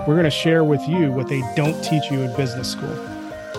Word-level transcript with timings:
We're 0.00 0.16
going 0.16 0.24
to 0.24 0.30
share 0.30 0.64
with 0.64 0.86
you 0.86 1.10
what 1.12 1.28
they 1.28 1.40
don't 1.56 1.82
teach 1.82 2.10
you 2.10 2.20
in 2.20 2.36
business 2.36 2.70
school. 2.70 2.94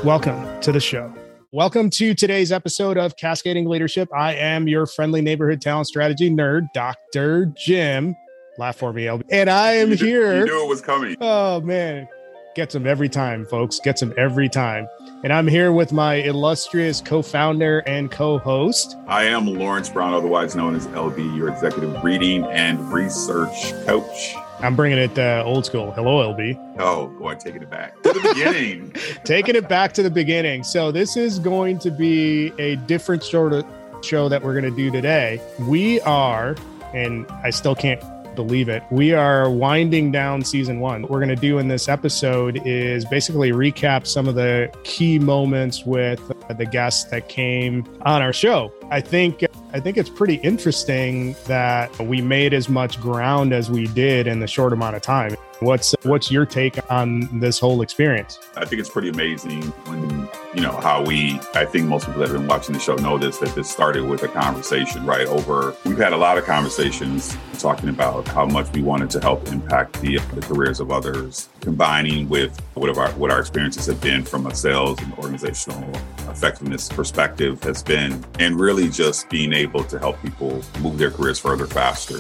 Welcome 0.04 0.62
to 0.62 0.72
the 0.72 0.80
show. 0.80 1.12
Welcome 1.52 1.90
to 1.92 2.14
today's 2.14 2.52
episode 2.52 3.00
of 3.00 3.18
Cascading 3.18 3.68
Leadership. 3.68 4.10
I 4.14 4.36
am 4.36 4.68
your 4.68 4.86
friendly 4.86 5.22
neighborhood 5.22 5.60
talent 5.60 5.88
strategy 5.88 6.30
nerd, 6.30 6.68
Dr. 6.76 7.48
Jim. 7.58 8.16
Laugh 8.60 8.76
for 8.76 8.94
me, 8.94 9.06
LB. 9.06 9.24
And 9.32 9.50
I 9.50 9.72
am 9.74 9.90
you 9.90 9.96
here. 9.96 10.40
You 10.40 10.46
knew 10.46 10.66
it 10.66 10.70
was 10.70 10.82
coming. 10.82 11.18
Oh, 11.20 11.62
man. 11.62 12.08
Gets 12.54 12.74
them 12.74 12.86
every 12.86 13.10
time, 13.10 13.46
folks. 13.46 13.80
Gets 13.80 14.02
them 14.02 14.14
every 14.16 14.48
time. 14.48 14.88
And 15.24 15.34
I'm 15.34 15.48
here 15.48 15.72
with 15.72 15.92
my 15.92 16.16
illustrious 16.16 17.02
co 17.02 17.24
founder 17.24 17.80
and 17.88 18.12
co 18.12 18.38
host. 18.38 18.96
I 19.08 19.24
am 19.24 19.48
Lawrence 19.48 19.90
Brown, 19.90 20.14
otherwise 20.14 20.56
known 20.56 20.76
as 20.76 20.86
LB, 20.88 21.36
your 21.36 21.50
executive 21.50 22.04
reading 22.04 22.44
and 22.44 22.94
research 22.94 23.72
coach. 23.86 24.36
I'm 24.66 24.76
bringing 24.76 24.98
it 24.98 25.18
uh, 25.20 25.44
old 25.46 25.64
school. 25.66 25.92
Hello, 25.92 26.34
LB. 26.34 26.80
Oh, 26.80 27.08
go 27.20 27.28
on, 27.28 27.38
taking 27.38 27.62
it 27.62 27.70
back 27.70 28.02
to 28.02 28.14
the 28.14 28.34
beginning. 28.34 28.92
taking 29.24 29.56
it 29.56 29.70
back 29.70 29.94
to 29.94 30.02
the 30.02 30.10
beginning. 30.10 30.64
So 30.64 30.92
this 30.92 31.16
is 31.16 31.38
going 31.38 31.78
to 31.80 31.92
be 31.92 32.52
a 32.58 32.76
different 32.88 33.24
sort 33.24 33.54
of 33.54 33.64
show 34.02 34.28
that 34.28 34.42
we're 34.44 34.60
going 34.60 34.72
to 34.72 34.76
do 34.76 34.90
today. 34.90 35.40
We 35.60 36.02
are, 36.02 36.56
and 36.96 37.28
I 37.44 37.52
still 37.52 37.76
can't 37.76 38.02
believe 38.36 38.68
it. 38.68 38.82
We 38.90 39.14
are 39.14 39.52
winding 39.52 40.12
down 40.12 40.44
season 40.44 40.80
one. 40.80 41.04
What 41.04 41.12
we're 41.12 41.24
going 41.24 41.30
to 41.30 41.36
do 41.36 41.60
in 41.60 41.68
this 41.68 41.88
episode 41.88 42.60
is 42.66 43.06
basically 43.06 43.52
recap 43.52 44.08
some 44.08 44.28
of 44.28 44.34
the 44.34 44.74
key 44.84 45.20
moments 45.20 45.86
with 45.86 46.20
the 46.58 46.66
guests 46.66 47.04
that 47.12 47.30
came 47.30 47.86
on 48.02 48.24
our 48.24 48.34
show. 48.34 48.74
I 48.90 49.02
think 49.02 49.44
I 49.76 49.82
think 49.82 49.98
it's 49.98 50.10
pretty 50.10 50.36
interesting 50.36 51.36
that 51.48 52.00
we 52.00 52.22
made 52.22 52.54
as 52.54 52.70
much 52.70 52.98
ground 53.02 53.52
as 53.52 53.70
we 53.70 53.88
did 53.88 54.26
in 54.26 54.40
the 54.40 54.48
short 54.48 54.72
amount 54.72 54.96
of 54.96 55.02
time. 55.02 55.36
What's 55.62 55.96
what's 56.04 56.30
your 56.30 56.46
take 56.46 56.80
on 56.92 57.40
this 57.40 57.60
whole 57.60 57.82
experience? 57.82 58.40
I 58.58 58.66
think 58.66 58.82
it's 58.82 58.90
pretty 58.90 59.10
amazing 59.10 59.62
when 59.88 60.28
you 60.54 60.62
know 60.62 60.74
how 60.74 61.02
we. 61.02 61.40
I 61.54 61.64
think 61.64 61.88
most 61.88 62.08
people 62.08 62.20
that 62.22 62.30
have 62.30 62.38
been 62.38 62.48
watching 62.48 62.74
the 62.74 62.80
show 62.80 62.96
know 62.96 63.18
this 63.18 63.38
that 63.38 63.56
this 63.56 63.70
started 63.70 64.04
with 64.04 64.24
a 64.24 64.28
conversation, 64.28 65.06
right? 65.06 65.28
Over 65.28 65.74
we've 65.86 65.98
had 65.98 66.12
a 66.12 66.18
lot 66.18 66.38
of 66.38 66.44
conversations 66.44 67.38
talking 67.58 67.88
about 67.88 68.28
how 68.28 68.46
much 68.46 68.70
we 68.74 68.82
wanted 68.82 69.10
to 69.12 69.22
help 69.22 69.48
impact 69.48 70.02
the, 70.02 70.18
the 70.34 70.42
careers 70.42 70.82
of 70.82 70.92
others, 70.92 71.48
combining 71.62 72.28
with 72.28 72.60
what 72.74 72.96
our 72.98 73.10
what 73.12 73.32
our 73.32 73.40
experiences 73.40 73.86
have 73.86 74.02
been 74.02 74.24
from 74.24 74.48
a 74.48 74.54
sales 74.54 75.02
and 75.02 75.14
organizational 75.14 75.90
effectiveness 76.30 76.90
perspective 76.90 77.64
has 77.64 77.82
been, 77.82 78.24
and 78.40 78.60
really 78.60 78.90
just 78.90 79.30
being 79.30 79.54
able 79.54 79.86
to 79.86 79.98
help 80.00 80.22
people 80.22 80.62
move 80.82 80.98
their 80.98 81.12
careers 81.12 81.40
further 81.40 81.66
faster 81.66 82.20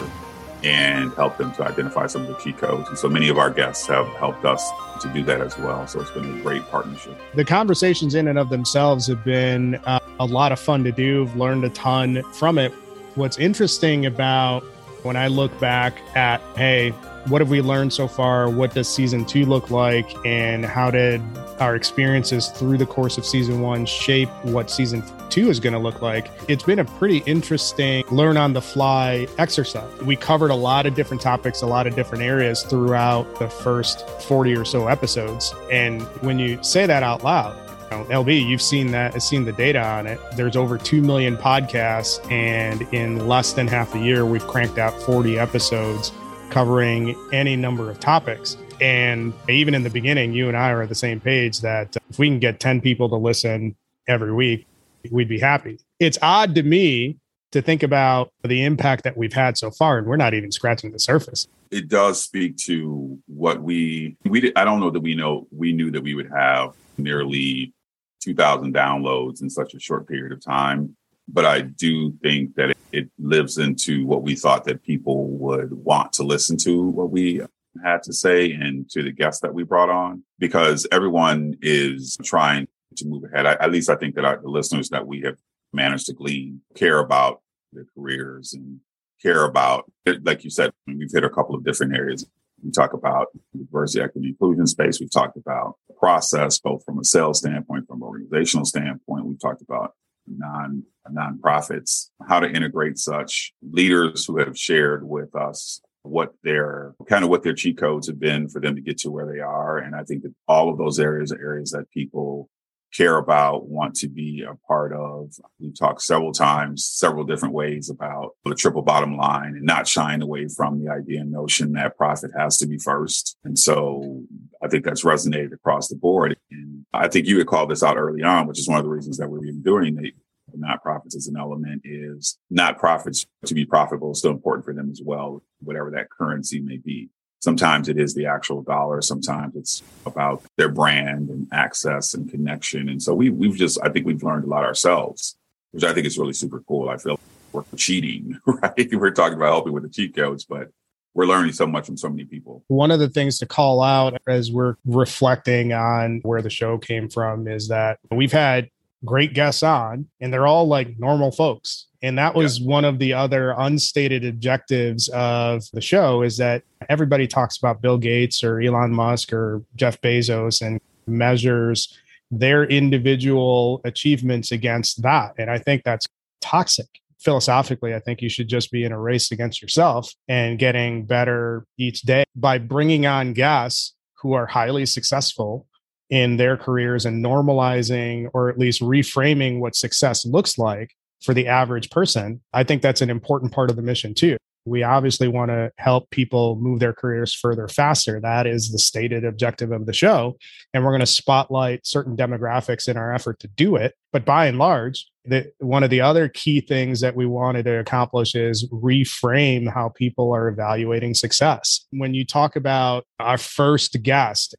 and 0.66 1.14
help 1.14 1.38
them 1.38 1.54
to 1.54 1.64
identify 1.64 2.08
some 2.08 2.24
of 2.24 2.28
the 2.28 2.36
key 2.36 2.52
codes. 2.52 2.90
And 2.90 2.98
so 2.98 3.08
many 3.08 3.30
of 3.30 3.38
our 3.38 3.52
guests 3.52 3.86
have 3.88 4.08
helped 4.16 4.46
us 4.46 4.68
to 5.02 5.14
do 5.14 5.24
that 5.24 5.40
as 5.40 5.58
well. 5.58 5.86
So 5.88 6.02
it's 6.02 6.12
been 6.12 6.40
a 6.40 6.42
great 6.42 6.64
partnership. 6.70 7.18
The 7.36 7.46
conversations 7.46 8.16
in 8.16 8.28
and 8.28 8.40
of 8.40 8.50
themselves 8.50 9.08
have 9.08 9.24
been 9.24 9.76
uh, 9.86 10.00
a 10.20 10.26
lot 10.26 10.52
of 10.52 10.60
fun 10.60 10.84
to 10.84 10.92
do. 10.92 11.24
I've 11.24 11.36
learned 11.36 11.64
a 11.66 11.70
ton 11.70 12.24
from 12.34 12.58
it. 12.58 12.72
What's 13.14 13.38
interesting 13.38 14.06
about 14.06 14.64
when 15.04 15.16
I 15.16 15.28
look 15.28 15.58
back 15.60 16.02
at, 16.16 16.42
hey, 16.58 16.94
what 17.28 17.42
have 17.42 17.50
we 17.50 17.62
learned 17.62 17.92
so 17.92 18.08
far? 18.08 18.50
What 18.50 18.74
does 18.74 18.88
season 18.88 19.26
two 19.26 19.46
look 19.46 19.72
like? 19.72 20.10
And 20.26 20.66
how 20.66 20.92
did 20.92 21.22
our 21.60 21.76
experiences 21.76 22.50
through 22.50 22.78
the 22.78 22.86
course 22.86 23.18
of 23.18 23.26
season 23.26 23.62
one 23.62 23.86
shape 23.86 24.30
what 24.44 24.70
season 24.70 25.04
two 25.30 25.50
is 25.50 25.60
going 25.60 25.74
to 25.74 25.80
look 25.80 26.02
like? 26.02 26.30
It's 26.48 26.64
been 26.64 26.80
a 26.80 26.86
pretty 26.86 27.18
interesting 27.26 28.04
learn 28.12 28.38
on 28.38 28.54
the 28.54 28.62
fly 28.62 29.28
exercise. 29.38 29.92
We 30.02 30.16
covered 30.16 30.52
a 30.52 30.56
lot 30.56 30.86
of 30.86 30.94
different 30.94 31.22
topics, 31.22 31.62
a 31.62 31.68
lot 31.68 31.88
of 31.88 31.96
different 31.96 32.24
areas 32.24 32.62
throughout 32.64 33.40
the 33.40 33.50
first 33.50 34.08
40 34.22 34.56
or 34.56 34.66
so 34.66 34.88
episodes. 34.88 35.54
And 35.72 36.04
when 36.22 36.38
you 36.38 36.62
say 36.64 36.86
that 36.86 37.02
out 37.02 37.24
loud, 37.24 37.58
LB, 37.90 38.46
you've 38.46 38.62
seen 38.62 38.92
that, 38.92 39.22
seen 39.22 39.46
the 39.46 39.54
data 39.54 39.82
on 39.82 40.06
it. 40.06 40.20
There's 40.36 40.58
over 40.58 40.78
2 40.78 41.02
million 41.02 41.38
podcasts, 41.38 42.20
and 42.30 42.82
in 42.94 43.26
less 43.28 43.54
than 43.54 43.68
half 43.68 43.96
a 43.96 44.00
year, 44.00 44.26
we've 44.26 44.46
cranked 44.46 44.78
out 44.78 45.00
40 45.04 45.40
episodes 45.40 46.12
covering 46.50 47.16
any 47.32 47.56
number 47.56 47.90
of 47.90 48.00
topics. 48.00 48.58
And 48.82 49.34
even 49.50 49.74
in 49.74 49.84
the 49.84 49.90
beginning, 49.90 50.34
you 50.34 50.48
and 50.48 50.58
I 50.58 50.72
are 50.72 50.82
at 50.82 50.90
the 50.90 50.96
same 50.96 51.20
page 51.20 51.62
that 51.62 51.96
if 52.10 52.20
we 52.20 52.28
can 52.28 52.40
get 52.40 52.60
10 52.60 52.82
people 52.82 53.10
to 53.10 53.16
listen 53.16 53.76
every 54.08 54.34
week, 54.34 54.68
we'd 55.12 55.30
be 55.30 55.40
happy. 55.40 55.80
It's 56.00 56.18
odd 56.22 56.56
to 56.56 56.64
me 56.64 57.18
to 57.52 57.62
think 57.62 57.84
about 57.84 58.32
the 58.44 58.64
impact 58.64 59.04
that 59.04 59.16
we've 59.16 59.34
had 59.34 59.58
so 59.58 59.72
far, 59.72 59.98
and 59.98 60.08
we're 60.08 60.18
not 60.18 60.34
even 60.34 60.52
scratching 60.52 60.92
the 60.92 61.00
surface. 61.00 61.48
It 61.72 61.88
does 61.88 62.22
speak 62.22 62.58
to 62.66 63.18
what 63.28 63.62
we 63.62 64.18
we 64.26 64.42
did, 64.42 64.54
I 64.58 64.66
don't 64.66 64.80
know 64.80 64.90
that 64.90 65.00
we 65.00 65.16
know 65.16 65.48
we 65.52 65.72
knew 65.72 65.90
that 65.92 66.02
we 66.02 66.16
would 66.16 66.30
have 66.32 66.74
nearly 66.98 67.74
2,000 68.22 68.74
downloads 68.74 69.42
in 69.42 69.50
such 69.50 69.74
a 69.74 69.80
short 69.80 70.08
period 70.08 70.32
of 70.32 70.44
time 70.44 70.96
but 71.28 71.46
I 71.46 71.62
do 71.62 72.14
think 72.22 72.56
that 72.56 72.75
it, 72.96 73.10
lives 73.20 73.58
into 73.58 74.06
what 74.06 74.24
we 74.24 74.36
thought 74.36 74.66
that 74.66 74.84
people 74.84 75.28
would 75.30 75.74
want 75.74 76.14
to 76.14 76.24
listen 76.24 76.58
to 76.58 76.82
what 76.84 77.12
we 77.12 77.42
had 77.84 78.04
to 78.04 78.14
say 78.14 78.52
and 78.52 78.90
to 78.90 79.04
the 79.04 79.12
guests 79.12 79.42
that 79.42 79.54
we 79.54 79.64
brought 79.64 79.90
on 79.90 80.24
because 80.40 80.88
everyone 80.92 81.58
is 81.62 82.18
trying 82.24 82.68
to 82.96 83.06
move 83.06 83.24
ahead. 83.26 83.46
I, 83.46 83.54
at 83.54 83.72
least 83.72 83.90
I 83.90 83.96
think 83.96 84.16
that 84.16 84.26
our, 84.26 84.42
the 84.42 84.50
listeners 84.50 84.90
that 84.90 85.06
we 85.06 85.22
have 85.22 85.38
managed 85.74 86.06
to 86.08 86.14
glean 86.14 86.62
care 86.76 87.00
about 87.00 87.42
their 87.74 87.86
careers 87.96 88.54
and 88.54 88.80
care 89.22 89.44
about, 89.44 89.92
like 90.24 90.44
you 90.44 90.50
said, 90.50 90.72
we've 90.88 91.12
hit 91.12 91.24
a 91.24 91.30
couple 91.30 91.56
of 91.56 91.66
different 91.66 91.96
areas. 91.96 92.26
We 92.64 92.72
talk 92.72 92.94
about 92.94 93.28
diversity, 93.56 94.04
equity, 94.04 94.30
inclusion 94.30 94.68
space. 94.68 95.00
We've 95.00 95.12
talked 95.12 95.38
about 95.38 95.76
process, 96.00 96.58
both 96.60 96.84
from 96.86 97.00
a 97.00 97.04
sales 97.04 97.40
standpoint, 97.40 97.88
from 97.88 98.02
an 98.02 98.08
organizational 98.08 98.66
standpoint. 98.66 99.26
We've 99.26 99.40
talked 99.40 99.62
about 99.62 99.94
non 100.28 100.84
nonprofits, 101.12 102.10
how 102.28 102.40
to 102.40 102.50
integrate 102.50 102.98
such 102.98 103.54
leaders 103.62 104.26
who 104.26 104.38
have 104.38 104.58
shared 104.58 105.08
with 105.08 105.36
us 105.36 105.82
what 106.04 106.34
their 106.44 106.94
kind 107.08 107.24
of 107.24 107.30
what 107.30 107.44
their 107.44 107.54
cheat 107.54 107.78
codes 107.78 108.08
have 108.08 108.20
been 108.20 108.48
for 108.48 108.62
them 108.62 108.76
to 108.76 108.82
get 108.82 108.98
to 109.00 109.12
where 109.12 109.32
they 109.32 109.40
are. 109.40 109.78
And 109.80 109.96
I 109.96 110.04
think 110.04 110.24
that 110.24 110.34
all 110.48 110.70
of 110.70 110.78
those 110.78 111.00
areas 111.00 111.32
are 111.32 111.40
areas 111.40 111.72
that 111.72 111.90
people 111.92 112.50
care 112.94 113.18
about, 113.18 113.68
want 113.68 113.96
to 113.96 114.08
be 114.08 114.46
a 114.48 114.56
part 114.68 114.94
of. 114.94 115.34
We've 115.60 115.78
talked 115.78 116.02
several 116.02 116.32
times, 116.32 116.86
several 116.86 117.24
different 117.24 117.54
ways 117.54 117.90
about 117.90 118.32
the 118.46 118.56
triple 118.56 118.82
bottom 118.82 119.18
line 119.18 119.56
and 119.56 119.64
not 119.64 119.88
shying 119.88 120.22
away 120.22 120.48
from 120.48 120.84
the 120.84 120.92
idea 120.92 121.22
and 121.22 121.32
notion 121.32 121.74
that 121.74 121.98
profit 121.98 122.32
has 122.38 122.58
to 122.58 122.68
be 122.68 122.78
first. 122.78 123.38
And 123.44 123.58
so 123.58 124.24
I 124.64 124.68
think 124.68 124.86
that's 124.86 125.04
resonated 125.04 125.54
across 125.54 125.88
the 125.88 125.96
board. 125.96 126.38
And 126.52 126.86
I 126.94 127.08
think 127.08 127.28
you 127.28 127.38
had 127.38 127.48
called 127.48 127.70
this 127.70 127.84
out 127.84 127.98
early 127.98 128.24
on, 128.24 128.48
which 128.48 128.60
is 128.60 128.68
one 128.68 128.78
of 128.78 128.86
the 128.86 128.92
reasons 128.92 129.18
that 129.18 129.30
we're 129.30 129.44
even 129.44 129.62
doing 129.62 129.96
the 129.96 130.14
not 130.58 130.82
profits 130.82 131.16
as 131.16 131.28
an 131.28 131.38
element 131.38 131.82
is 131.84 132.38
not 132.50 132.78
profits 132.78 133.26
to 133.46 133.54
be 133.54 133.66
profitable 133.66 134.12
is 134.12 134.20
still 134.20 134.32
important 134.32 134.66
for 134.66 134.74
them 134.74 134.90
as 134.90 135.02
well, 135.04 135.44
whatever 135.60 135.92
that 135.92 136.10
currency 136.10 136.62
may 136.62 136.78
be. 136.78 137.10
Sometimes 137.46 137.88
it 137.90 138.00
is 138.00 138.16
the 138.16 138.26
actual 138.26 138.64
dollar. 138.64 139.04
Sometimes 139.04 139.56
it's 139.56 139.84
about 140.04 140.42
their 140.58 140.68
brand 140.68 141.30
and 141.30 141.48
access 141.52 142.16
and 142.16 142.28
connection. 142.28 142.90
And 142.90 143.00
so 143.00 143.14
we, 143.14 143.30
we've 143.30 143.56
just, 143.56 143.78
I 143.84 143.90
think 143.90 144.08
we've 144.08 144.24
learned 144.24 144.46
a 144.46 144.48
lot 144.48 144.64
ourselves, 144.64 145.38
which 145.70 145.84
I 145.84 145.94
think 145.94 146.08
is 146.08 146.18
really 146.18 146.34
super 146.34 146.62
cool. 146.68 146.90
I 146.90 146.98
feel 146.98 147.20
we're 147.52 147.62
cheating, 147.76 148.40
right? 148.48 148.90
We're 148.92 149.12
talking 149.12 149.38
about 149.38 149.52
helping 149.52 149.74
with 149.74 149.84
the 149.84 149.90
cheat 149.90 150.16
codes, 150.16 150.44
but 150.44 150.70
we're 151.14 151.28
learning 151.28 151.54
so 151.54 151.68
much 151.68 151.86
from 151.86 151.98
so 151.98 152.10
many 152.10 152.26
people. 152.26 152.64
One 152.68 152.90
of 152.90 153.00
the 153.00 153.10
things 153.10 153.38
to 153.38 153.46
call 153.46 153.84
out 153.84 154.20
as 154.28 154.52
we're 154.52 154.78
reflecting 154.84 155.72
on 155.72 156.22
where 156.24 156.42
the 156.42 156.50
show 156.50 156.80
came 156.80 157.10
from 157.10 157.48
is 157.48 157.68
that 157.68 158.00
we've 158.10 158.32
had 158.32 158.72
great 159.06 159.34
guests 159.34 159.64
on, 159.64 160.08
and 160.20 160.34
they're 160.34 160.48
all 160.48 160.68
like 160.68 161.00
normal 161.00 161.32
folks. 161.32 161.88
And 162.02 162.18
that 162.18 162.36
was 162.36 162.60
yeah. 162.60 162.68
one 162.68 162.86
of 162.86 163.00
the 163.00 163.14
other 163.14 163.56
unstated 163.58 164.26
objectives 164.26 165.08
of 165.10 165.64
the 165.74 165.82
show 165.82 166.22
is 166.22 166.38
that 166.38 166.64
everybody 166.90 167.28
talks 167.28 167.58
about 167.58 167.82
Bill 167.82 167.98
Gates 167.98 168.44
or 168.44 168.62
Elon 168.62 168.94
Musk 168.94 169.34
or 169.34 169.64
Jeff 169.76 170.00
Bezos 170.02 170.62
and 170.62 170.80
measures 171.08 171.98
their 172.32 172.66
individual 172.66 173.82
achievements 173.86 174.52
against 174.52 175.02
that. 175.04 175.34
And 175.38 175.50
I 175.50 175.58
think 175.58 175.84
that's 175.84 176.06
toxic. 176.42 176.88
Philosophically, 177.20 177.96
I 177.96 178.00
think 178.00 178.22
you 178.22 178.30
should 178.30 178.48
just 178.48 178.72
be 178.72 178.84
in 178.84 178.92
a 178.92 179.00
race 179.00 179.32
against 179.32 179.60
yourself 179.60 180.14
and 180.28 180.60
getting 180.60 181.06
better 181.06 181.66
each 181.80 182.02
day 182.02 182.24
by 182.36 182.60
bringing 182.60 183.08
on 183.08 183.34
guests 183.34 183.96
who 184.22 184.34
are 184.34 184.46
highly 184.46 184.86
successful 184.86 185.66
in 186.10 186.38
their 186.38 186.58
careers 186.58 187.06
and 187.06 187.24
normalizing 187.24 188.30
or 188.34 188.50
at 188.50 188.58
least 188.58 188.82
reframing 188.82 189.60
what 189.60 189.76
success 189.76 190.26
looks 190.26 190.58
like 190.58 190.92
for 191.22 191.34
the 191.34 191.48
average 191.48 191.90
person, 191.90 192.42
I 192.54 192.64
think 192.64 192.82
that's 192.82 193.02
an 193.02 193.10
important 193.10 193.52
part 193.52 193.70
of 193.70 193.76
the 193.76 193.82
mission 193.82 194.14
too. 194.14 194.38
We 194.68 194.82
obviously 194.82 195.28
want 195.28 195.52
to 195.52 195.72
help 195.78 196.10
people 196.10 196.56
move 196.56 196.80
their 196.80 196.94
careers 196.94 197.36
further 197.36 197.68
faster. 197.68 198.20
That 198.20 198.48
is 198.48 198.72
the 198.72 198.80
stated 198.80 199.24
objective 199.24 199.72
of 199.72 199.86
the 199.86 199.94
show. 199.94 200.38
And 200.74 200.84
we're 200.84 200.90
going 200.90 201.02
to 201.02 201.06
spotlight 201.06 201.86
certain 201.86 202.18
demographics 202.18 202.88
in 202.88 202.98
our 202.98 203.14
effort 203.14 203.40
to 203.42 203.48
do 203.48 203.76
it. 203.76 203.94
But 204.12 204.26
by 204.26 204.48
and 204.48 204.58
large, 204.58 205.08
the, 205.24 205.52
one 205.60 205.84
of 205.84 205.92
the 205.92 206.02
other 206.02 206.30
key 206.30 206.62
things 206.62 207.02
that 207.02 207.16
we 207.16 207.28
wanted 207.28 207.66
to 207.66 207.80
accomplish 207.80 208.34
is 208.34 208.68
reframe 208.72 209.72
how 209.72 209.90
people 209.90 210.34
are 210.34 210.48
evaluating 210.48 211.14
success. 211.14 211.86
When 211.92 212.16
you 212.16 212.26
talk 212.26 212.56
about 212.56 213.06
our 213.20 213.38
first 213.38 214.02
guest, 214.02 214.56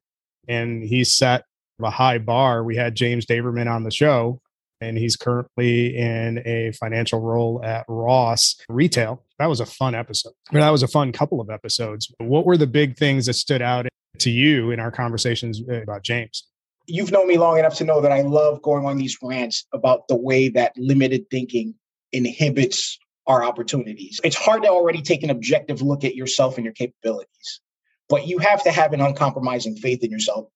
and 0.48 0.82
he 0.82 1.04
set 1.04 1.44
a 1.82 1.90
high 1.90 2.18
bar, 2.18 2.64
we 2.64 2.76
had 2.76 2.94
James 2.94 3.26
Davermann 3.26 3.70
on 3.70 3.82
the 3.82 3.90
show 3.90 4.40
and 4.80 4.98
he's 4.98 5.16
currently 5.16 5.96
in 5.96 6.42
a 6.44 6.72
financial 6.72 7.20
role 7.20 7.64
at 7.64 7.84
Ross 7.88 8.56
Retail. 8.68 9.22
That 9.38 9.46
was 9.46 9.60
a 9.60 9.66
fun 9.66 9.94
episode. 9.94 10.32
That 10.52 10.70
was 10.70 10.82
a 10.82 10.88
fun 10.88 11.12
couple 11.12 11.40
of 11.40 11.50
episodes. 11.50 12.12
What 12.18 12.46
were 12.46 12.56
the 12.56 12.66
big 12.66 12.96
things 12.96 13.26
that 13.26 13.34
stood 13.34 13.62
out 13.62 13.86
to 14.18 14.30
you 14.30 14.70
in 14.70 14.80
our 14.80 14.90
conversations 14.90 15.62
uh, 15.68 15.82
about 15.82 16.02
James? 16.02 16.46
You've 16.86 17.10
known 17.10 17.26
me 17.26 17.36
long 17.36 17.58
enough 17.58 17.74
to 17.76 17.84
know 17.84 18.00
that 18.00 18.12
I 18.12 18.22
love 18.22 18.62
going 18.62 18.86
on 18.86 18.96
these 18.96 19.16
rants 19.22 19.66
about 19.72 20.08
the 20.08 20.16
way 20.16 20.48
that 20.50 20.72
limited 20.76 21.28
thinking 21.30 21.74
inhibits 22.12 22.98
our 23.26 23.42
opportunities. 23.42 24.20
It's 24.22 24.36
hard 24.36 24.62
to 24.62 24.68
already 24.68 25.02
take 25.02 25.24
an 25.24 25.30
objective 25.30 25.82
look 25.82 26.04
at 26.04 26.14
yourself 26.14 26.56
and 26.56 26.64
your 26.64 26.74
capabilities, 26.74 27.60
but 28.08 28.26
you 28.26 28.38
have 28.38 28.62
to 28.64 28.70
have 28.70 28.92
an 28.92 29.00
uncompromising 29.00 29.76
faith 29.76 30.02
in 30.04 30.10
yourself 30.10 30.48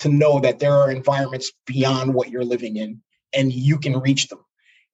to 0.00 0.08
know 0.08 0.40
that 0.40 0.58
there 0.58 0.74
are 0.74 0.90
environments 0.90 1.52
beyond 1.66 2.14
what 2.14 2.30
you're 2.30 2.44
living 2.44 2.76
in 2.76 3.00
and 3.32 3.52
you 3.52 3.78
can 3.78 3.98
reach 4.00 4.28
them. 4.28 4.40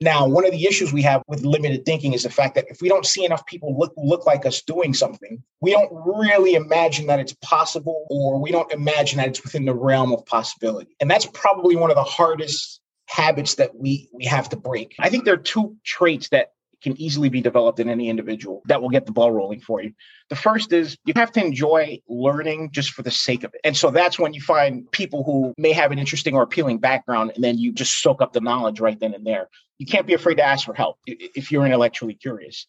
Now, 0.02 0.26
one 0.26 0.46
of 0.46 0.52
the 0.52 0.66
issues 0.66 0.94
we 0.94 1.02
have 1.02 1.22
with 1.28 1.44
limited 1.44 1.84
thinking 1.84 2.14
is 2.14 2.22
the 2.22 2.30
fact 2.30 2.54
that 2.54 2.64
if 2.70 2.80
we 2.80 2.88
don't 2.88 3.04
see 3.04 3.26
enough 3.26 3.44
people 3.44 3.78
look 3.78 3.92
look 3.98 4.24
like 4.24 4.46
us 4.46 4.62
doing 4.62 4.94
something, 4.94 5.42
we 5.60 5.72
don't 5.72 5.90
really 5.92 6.54
imagine 6.54 7.06
that 7.08 7.20
it's 7.20 7.36
possible, 7.42 8.06
or 8.08 8.40
we 8.40 8.50
don't 8.50 8.72
imagine 8.72 9.18
that 9.18 9.28
it's 9.28 9.44
within 9.44 9.66
the 9.66 9.74
realm 9.74 10.12
of 10.12 10.24
possibility. 10.24 10.96
And 11.00 11.10
that's 11.10 11.26
probably 11.26 11.76
one 11.76 11.90
of 11.90 11.96
the 11.96 12.02
hardest 12.02 12.80
habits 13.08 13.56
that 13.56 13.76
we 13.76 14.08
we 14.14 14.24
have 14.24 14.48
to 14.50 14.56
break. 14.56 14.94
I 14.98 15.10
think 15.10 15.26
there 15.26 15.34
are 15.34 15.36
two 15.36 15.76
traits 15.84 16.30
that 16.30 16.52
can 16.82 17.00
easily 17.00 17.28
be 17.28 17.40
developed 17.40 17.80
in 17.80 17.88
any 17.88 18.08
individual 18.08 18.62
that 18.66 18.80
will 18.80 18.88
get 18.88 19.06
the 19.06 19.12
ball 19.12 19.30
rolling 19.30 19.60
for 19.60 19.82
you. 19.82 19.92
The 20.28 20.36
first 20.36 20.72
is 20.72 20.96
you 21.04 21.12
have 21.16 21.32
to 21.32 21.44
enjoy 21.44 22.00
learning 22.08 22.70
just 22.72 22.92
for 22.92 23.02
the 23.02 23.10
sake 23.10 23.44
of 23.44 23.54
it. 23.54 23.60
And 23.64 23.76
so 23.76 23.90
that's 23.90 24.18
when 24.18 24.32
you 24.32 24.40
find 24.40 24.90
people 24.92 25.24
who 25.24 25.54
may 25.58 25.72
have 25.72 25.92
an 25.92 25.98
interesting 25.98 26.34
or 26.34 26.42
appealing 26.42 26.78
background, 26.78 27.32
and 27.34 27.44
then 27.44 27.58
you 27.58 27.72
just 27.72 28.02
soak 28.02 28.22
up 28.22 28.32
the 28.32 28.40
knowledge 28.40 28.80
right 28.80 28.98
then 28.98 29.14
and 29.14 29.26
there. 29.26 29.48
You 29.78 29.86
can't 29.86 30.06
be 30.06 30.14
afraid 30.14 30.36
to 30.36 30.44
ask 30.44 30.66
for 30.66 30.74
help 30.74 30.98
if 31.06 31.50
you're 31.50 31.64
intellectually 31.64 32.14
curious. 32.14 32.66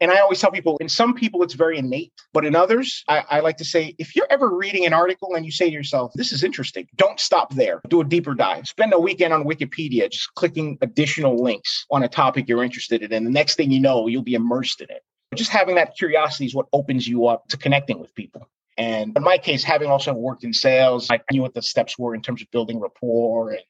And 0.00 0.10
I 0.10 0.18
always 0.18 0.40
tell 0.40 0.50
people, 0.50 0.76
in 0.78 0.88
some 0.88 1.14
people, 1.14 1.42
it's 1.42 1.54
very 1.54 1.78
innate, 1.78 2.12
but 2.34 2.44
in 2.44 2.54
others, 2.54 3.02
I, 3.08 3.24
I, 3.30 3.40
like 3.40 3.56
to 3.58 3.64
say, 3.64 3.94
if 3.98 4.14
you're 4.14 4.26
ever 4.28 4.54
reading 4.54 4.84
an 4.84 4.92
article 4.92 5.34
and 5.34 5.44
you 5.44 5.50
say 5.50 5.66
to 5.66 5.72
yourself, 5.72 6.12
this 6.14 6.32
is 6.32 6.44
interesting, 6.44 6.86
don't 6.96 7.18
stop 7.18 7.54
there. 7.54 7.80
Do 7.88 8.02
a 8.02 8.04
deeper 8.04 8.34
dive. 8.34 8.66
Spend 8.66 8.92
a 8.92 9.00
weekend 9.00 9.32
on 9.32 9.44
Wikipedia, 9.44 10.10
just 10.10 10.34
clicking 10.34 10.76
additional 10.82 11.42
links 11.42 11.86
on 11.90 12.02
a 12.02 12.08
topic 12.08 12.46
you're 12.48 12.62
interested 12.62 13.02
in. 13.02 13.12
And 13.12 13.26
the 13.26 13.30
next 13.30 13.54
thing 13.54 13.70
you 13.70 13.80
know, 13.80 14.06
you'll 14.06 14.22
be 14.22 14.34
immersed 14.34 14.82
in 14.82 14.90
it. 14.90 15.02
Just 15.34 15.50
having 15.50 15.76
that 15.76 15.96
curiosity 15.96 16.44
is 16.44 16.54
what 16.54 16.66
opens 16.72 17.08
you 17.08 17.26
up 17.26 17.48
to 17.48 17.56
connecting 17.56 17.98
with 17.98 18.14
people. 18.14 18.48
And 18.78 19.16
in 19.16 19.22
my 19.22 19.38
case, 19.38 19.64
having 19.64 19.90
also 19.90 20.12
worked 20.12 20.44
in 20.44 20.52
sales, 20.52 21.10
I 21.10 21.20
knew 21.32 21.40
what 21.40 21.54
the 21.54 21.62
steps 21.62 21.98
were 21.98 22.14
in 22.14 22.20
terms 22.20 22.42
of 22.42 22.50
building 22.50 22.78
rapport 22.78 23.52
and, 23.52 23.62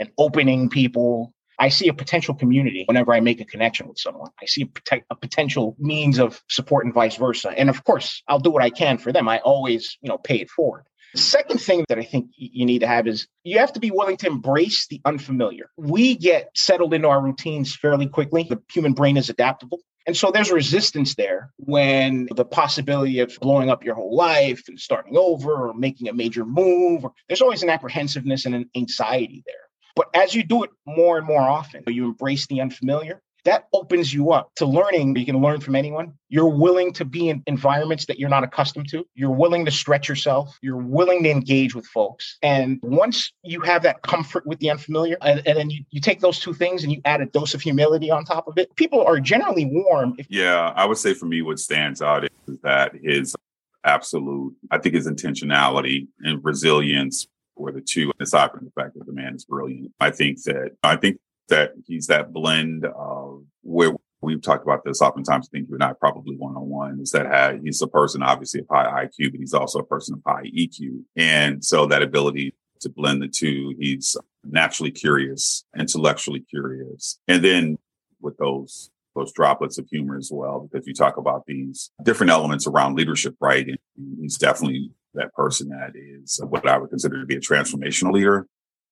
and 0.00 0.10
opening 0.18 0.68
people 0.68 1.32
I 1.58 1.68
see 1.68 1.88
a 1.88 1.94
potential 1.94 2.34
community 2.34 2.84
whenever 2.86 3.12
I 3.12 3.20
make 3.20 3.40
a 3.40 3.44
connection 3.44 3.88
with 3.88 3.98
someone. 3.98 4.30
I 4.40 4.46
see 4.46 4.70
a, 5.10 5.16
potential 5.16 5.76
means 5.78 6.18
of 6.18 6.42
support 6.48 6.84
and 6.84 6.94
vice 6.94 7.16
versa. 7.16 7.50
And 7.50 7.68
of 7.68 7.84
course, 7.84 8.22
I'll 8.28 8.38
do 8.38 8.50
what 8.50 8.62
I 8.62 8.70
can 8.70 8.98
for 8.98 9.12
them. 9.12 9.28
I 9.28 9.38
always, 9.38 9.98
you 10.00 10.08
know, 10.08 10.18
pay 10.18 10.36
it 10.36 10.50
forward. 10.50 10.84
The 11.14 11.20
second 11.20 11.58
thing 11.58 11.84
that 11.88 11.98
I 11.98 12.04
think 12.04 12.30
you 12.36 12.66
need 12.66 12.80
to 12.80 12.86
have 12.86 13.06
is 13.06 13.26
you 13.42 13.58
have 13.58 13.72
to 13.72 13.80
be 13.80 13.90
willing 13.90 14.18
to 14.18 14.26
embrace 14.26 14.86
the 14.86 15.00
unfamiliar. 15.04 15.70
We 15.76 16.16
get 16.16 16.50
settled 16.54 16.94
into 16.94 17.08
our 17.08 17.20
routines 17.20 17.74
fairly 17.74 18.06
quickly. 18.06 18.44
The 18.44 18.62
human 18.70 18.92
brain 18.92 19.16
is 19.16 19.30
adaptable. 19.30 19.80
And 20.06 20.16
so 20.16 20.30
there's 20.30 20.50
resistance 20.50 21.16
there 21.16 21.52
when 21.56 22.28
the 22.34 22.44
possibility 22.44 23.20
of 23.20 23.36
blowing 23.40 23.68
up 23.68 23.84
your 23.84 23.94
whole 23.94 24.14
life 24.16 24.62
and 24.68 24.78
starting 24.78 25.16
over 25.16 25.68
or 25.68 25.74
making 25.74 26.08
a 26.08 26.14
major 26.14 26.46
move, 26.46 27.04
there's 27.26 27.42
always 27.42 27.62
an 27.62 27.68
apprehensiveness 27.68 28.46
and 28.46 28.54
an 28.54 28.70
anxiety 28.74 29.42
there. 29.44 29.67
But 29.98 30.10
as 30.14 30.32
you 30.32 30.44
do 30.44 30.62
it 30.62 30.70
more 30.86 31.18
and 31.18 31.26
more 31.26 31.40
often, 31.40 31.82
you 31.88 32.04
embrace 32.04 32.46
the 32.46 32.60
unfamiliar, 32.60 33.20
that 33.44 33.66
opens 33.72 34.14
you 34.14 34.30
up 34.30 34.52
to 34.54 34.64
learning. 34.64 35.16
You 35.16 35.26
can 35.26 35.40
learn 35.40 35.60
from 35.60 35.74
anyone. 35.74 36.12
You're 36.28 36.48
willing 36.48 36.92
to 36.92 37.04
be 37.04 37.30
in 37.30 37.42
environments 37.48 38.06
that 38.06 38.16
you're 38.16 38.28
not 38.28 38.44
accustomed 38.44 38.88
to. 38.90 39.04
You're 39.16 39.32
willing 39.32 39.64
to 39.64 39.72
stretch 39.72 40.08
yourself. 40.08 40.56
You're 40.62 40.76
willing 40.76 41.24
to 41.24 41.30
engage 41.30 41.74
with 41.74 41.84
folks. 41.86 42.38
And 42.44 42.78
once 42.80 43.32
you 43.42 43.60
have 43.62 43.82
that 43.82 44.02
comfort 44.02 44.46
with 44.46 44.60
the 44.60 44.70
unfamiliar, 44.70 45.16
and, 45.20 45.44
and 45.44 45.58
then 45.58 45.68
you, 45.68 45.82
you 45.90 46.00
take 46.00 46.20
those 46.20 46.38
two 46.38 46.54
things 46.54 46.84
and 46.84 46.92
you 46.92 47.00
add 47.04 47.20
a 47.20 47.26
dose 47.26 47.52
of 47.54 47.60
humility 47.60 48.08
on 48.08 48.24
top 48.24 48.46
of 48.46 48.56
it, 48.56 48.76
people 48.76 49.04
are 49.04 49.18
generally 49.18 49.64
warm. 49.64 50.14
If- 50.16 50.28
yeah, 50.30 50.72
I 50.76 50.84
would 50.84 50.98
say 50.98 51.12
for 51.12 51.26
me, 51.26 51.42
what 51.42 51.58
stands 51.58 52.00
out 52.00 52.22
is 52.46 52.60
that 52.62 52.92
his 53.02 53.34
absolute, 53.82 54.54
I 54.70 54.78
think 54.78 54.94
his 54.94 55.08
intentionality 55.08 56.06
and 56.20 56.44
resilience 56.44 57.26
or 57.58 57.72
the 57.72 57.80
two, 57.80 58.12
aside 58.20 58.50
from 58.52 58.64
the 58.64 58.70
fact 58.80 58.94
that 58.94 59.06
the 59.06 59.12
man 59.12 59.34
is 59.34 59.44
brilliant. 59.44 59.92
I 60.00 60.10
think 60.10 60.42
that 60.44 60.72
I 60.82 60.96
think 60.96 61.18
that 61.48 61.72
he's 61.86 62.06
that 62.06 62.32
blend 62.32 62.84
of 62.84 63.44
where 63.62 63.92
we've 64.20 64.42
talked 64.42 64.64
about 64.64 64.84
this 64.84 65.00
oftentimes. 65.00 65.48
I 65.48 65.50
think 65.56 65.68
you 65.68 65.74
and 65.74 65.84
I 65.84 65.92
probably 65.92 66.36
one 66.36 66.56
on 66.56 66.68
one 66.68 67.00
is 67.00 67.10
that 67.12 67.60
he's 67.62 67.82
a 67.82 67.86
person 67.86 68.22
obviously 68.22 68.60
of 68.60 68.66
high 68.70 69.06
IQ, 69.06 69.32
but 69.32 69.40
he's 69.40 69.54
also 69.54 69.80
a 69.80 69.84
person 69.84 70.14
of 70.14 70.22
high 70.26 70.44
EQ, 70.44 71.02
and 71.16 71.64
so 71.64 71.86
that 71.86 72.02
ability 72.02 72.54
to 72.80 72.88
blend 72.88 73.20
the 73.20 73.28
two, 73.28 73.74
he's 73.78 74.16
naturally 74.44 74.92
curious, 74.92 75.64
intellectually 75.76 76.40
curious, 76.40 77.18
and 77.26 77.44
then 77.44 77.78
with 78.20 78.36
those 78.38 78.90
those 79.18 79.32
droplets 79.32 79.78
of 79.78 79.88
humor 79.88 80.16
as 80.16 80.30
well, 80.32 80.68
because 80.70 80.86
you 80.86 80.94
talk 80.94 81.16
about 81.16 81.44
these 81.46 81.90
different 82.04 82.30
elements 82.30 82.66
around 82.66 82.94
leadership, 82.94 83.34
right? 83.40 83.66
And 83.66 83.78
he's 84.20 84.38
definitely 84.38 84.92
that 85.14 85.32
person 85.34 85.68
that 85.70 85.92
is 85.94 86.40
what 86.48 86.68
I 86.68 86.78
would 86.78 86.90
consider 86.90 87.20
to 87.20 87.26
be 87.26 87.36
a 87.36 87.40
transformational 87.40 88.12
leader, 88.12 88.46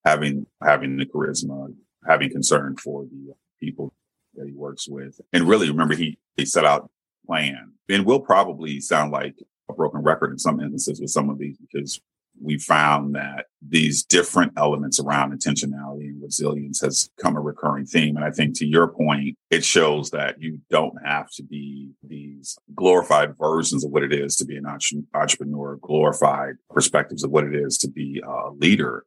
having 0.05 0.47
having 0.63 0.97
the 0.97 1.07
charisma, 1.07 1.75
having 2.07 2.31
concern 2.31 2.77
for 2.77 3.05
the 3.05 3.35
people 3.61 3.93
that 4.35 4.47
he 4.47 4.55
works 4.55 4.89
with, 4.89 5.21
and 5.33 5.49
really 5.49 5.71
remember 5.71 5.95
he 5.95 6.19
he 6.37 6.45
set 6.45 6.65
out 6.65 6.91
plan 7.27 7.73
and 7.89 8.07
will 8.07 8.21
probably 8.21 8.81
sound 8.81 9.11
like 9.13 9.35
a 9.69 9.73
broken 9.73 10.01
record 10.03 10.31
in 10.31 10.39
some 10.39 10.61
instances 10.61 11.01
with 11.01 11.11
some 11.11 11.29
of 11.29 11.39
these 11.39 11.57
because 11.59 12.01
we 12.41 12.59
found 12.59 13.15
that 13.15 13.47
these 13.67 14.05
different 14.05 14.53
elements 14.57 15.01
around 15.01 15.33
intentionality 15.33 16.09
and 16.09 16.23
resilience 16.23 16.81
has 16.81 17.11
come 17.21 17.37
a 17.37 17.41
recurring 17.41 17.87
theme. 17.87 18.17
And 18.17 18.25
I 18.25 18.31
think 18.31 18.57
to 18.59 18.67
your 18.67 18.89
point, 18.89 19.37
it 19.51 19.65
shows 19.65 20.11
that 20.11 20.41
you 20.41 20.61
don't 20.71 20.97
have 21.05 21.31
to 21.33 21.43
be 21.43 21.91
these 22.07 22.59
glorified 22.75 23.37
versions 23.39 23.85
of 23.85 23.91
what 23.91 24.03
it 24.03 24.13
is 24.13 24.37
to 24.37 24.45
be 24.45 24.57
an 24.57 24.67
entrepreneur, 25.15 25.77
glorified 25.77 26.55
perspectives 26.71 27.25
of 27.25 27.31
what 27.31 27.45
it 27.45 27.55
is 27.55 27.79
to 27.79 27.89
be 27.89 28.23
a 28.27 28.51
leader. 28.51 29.05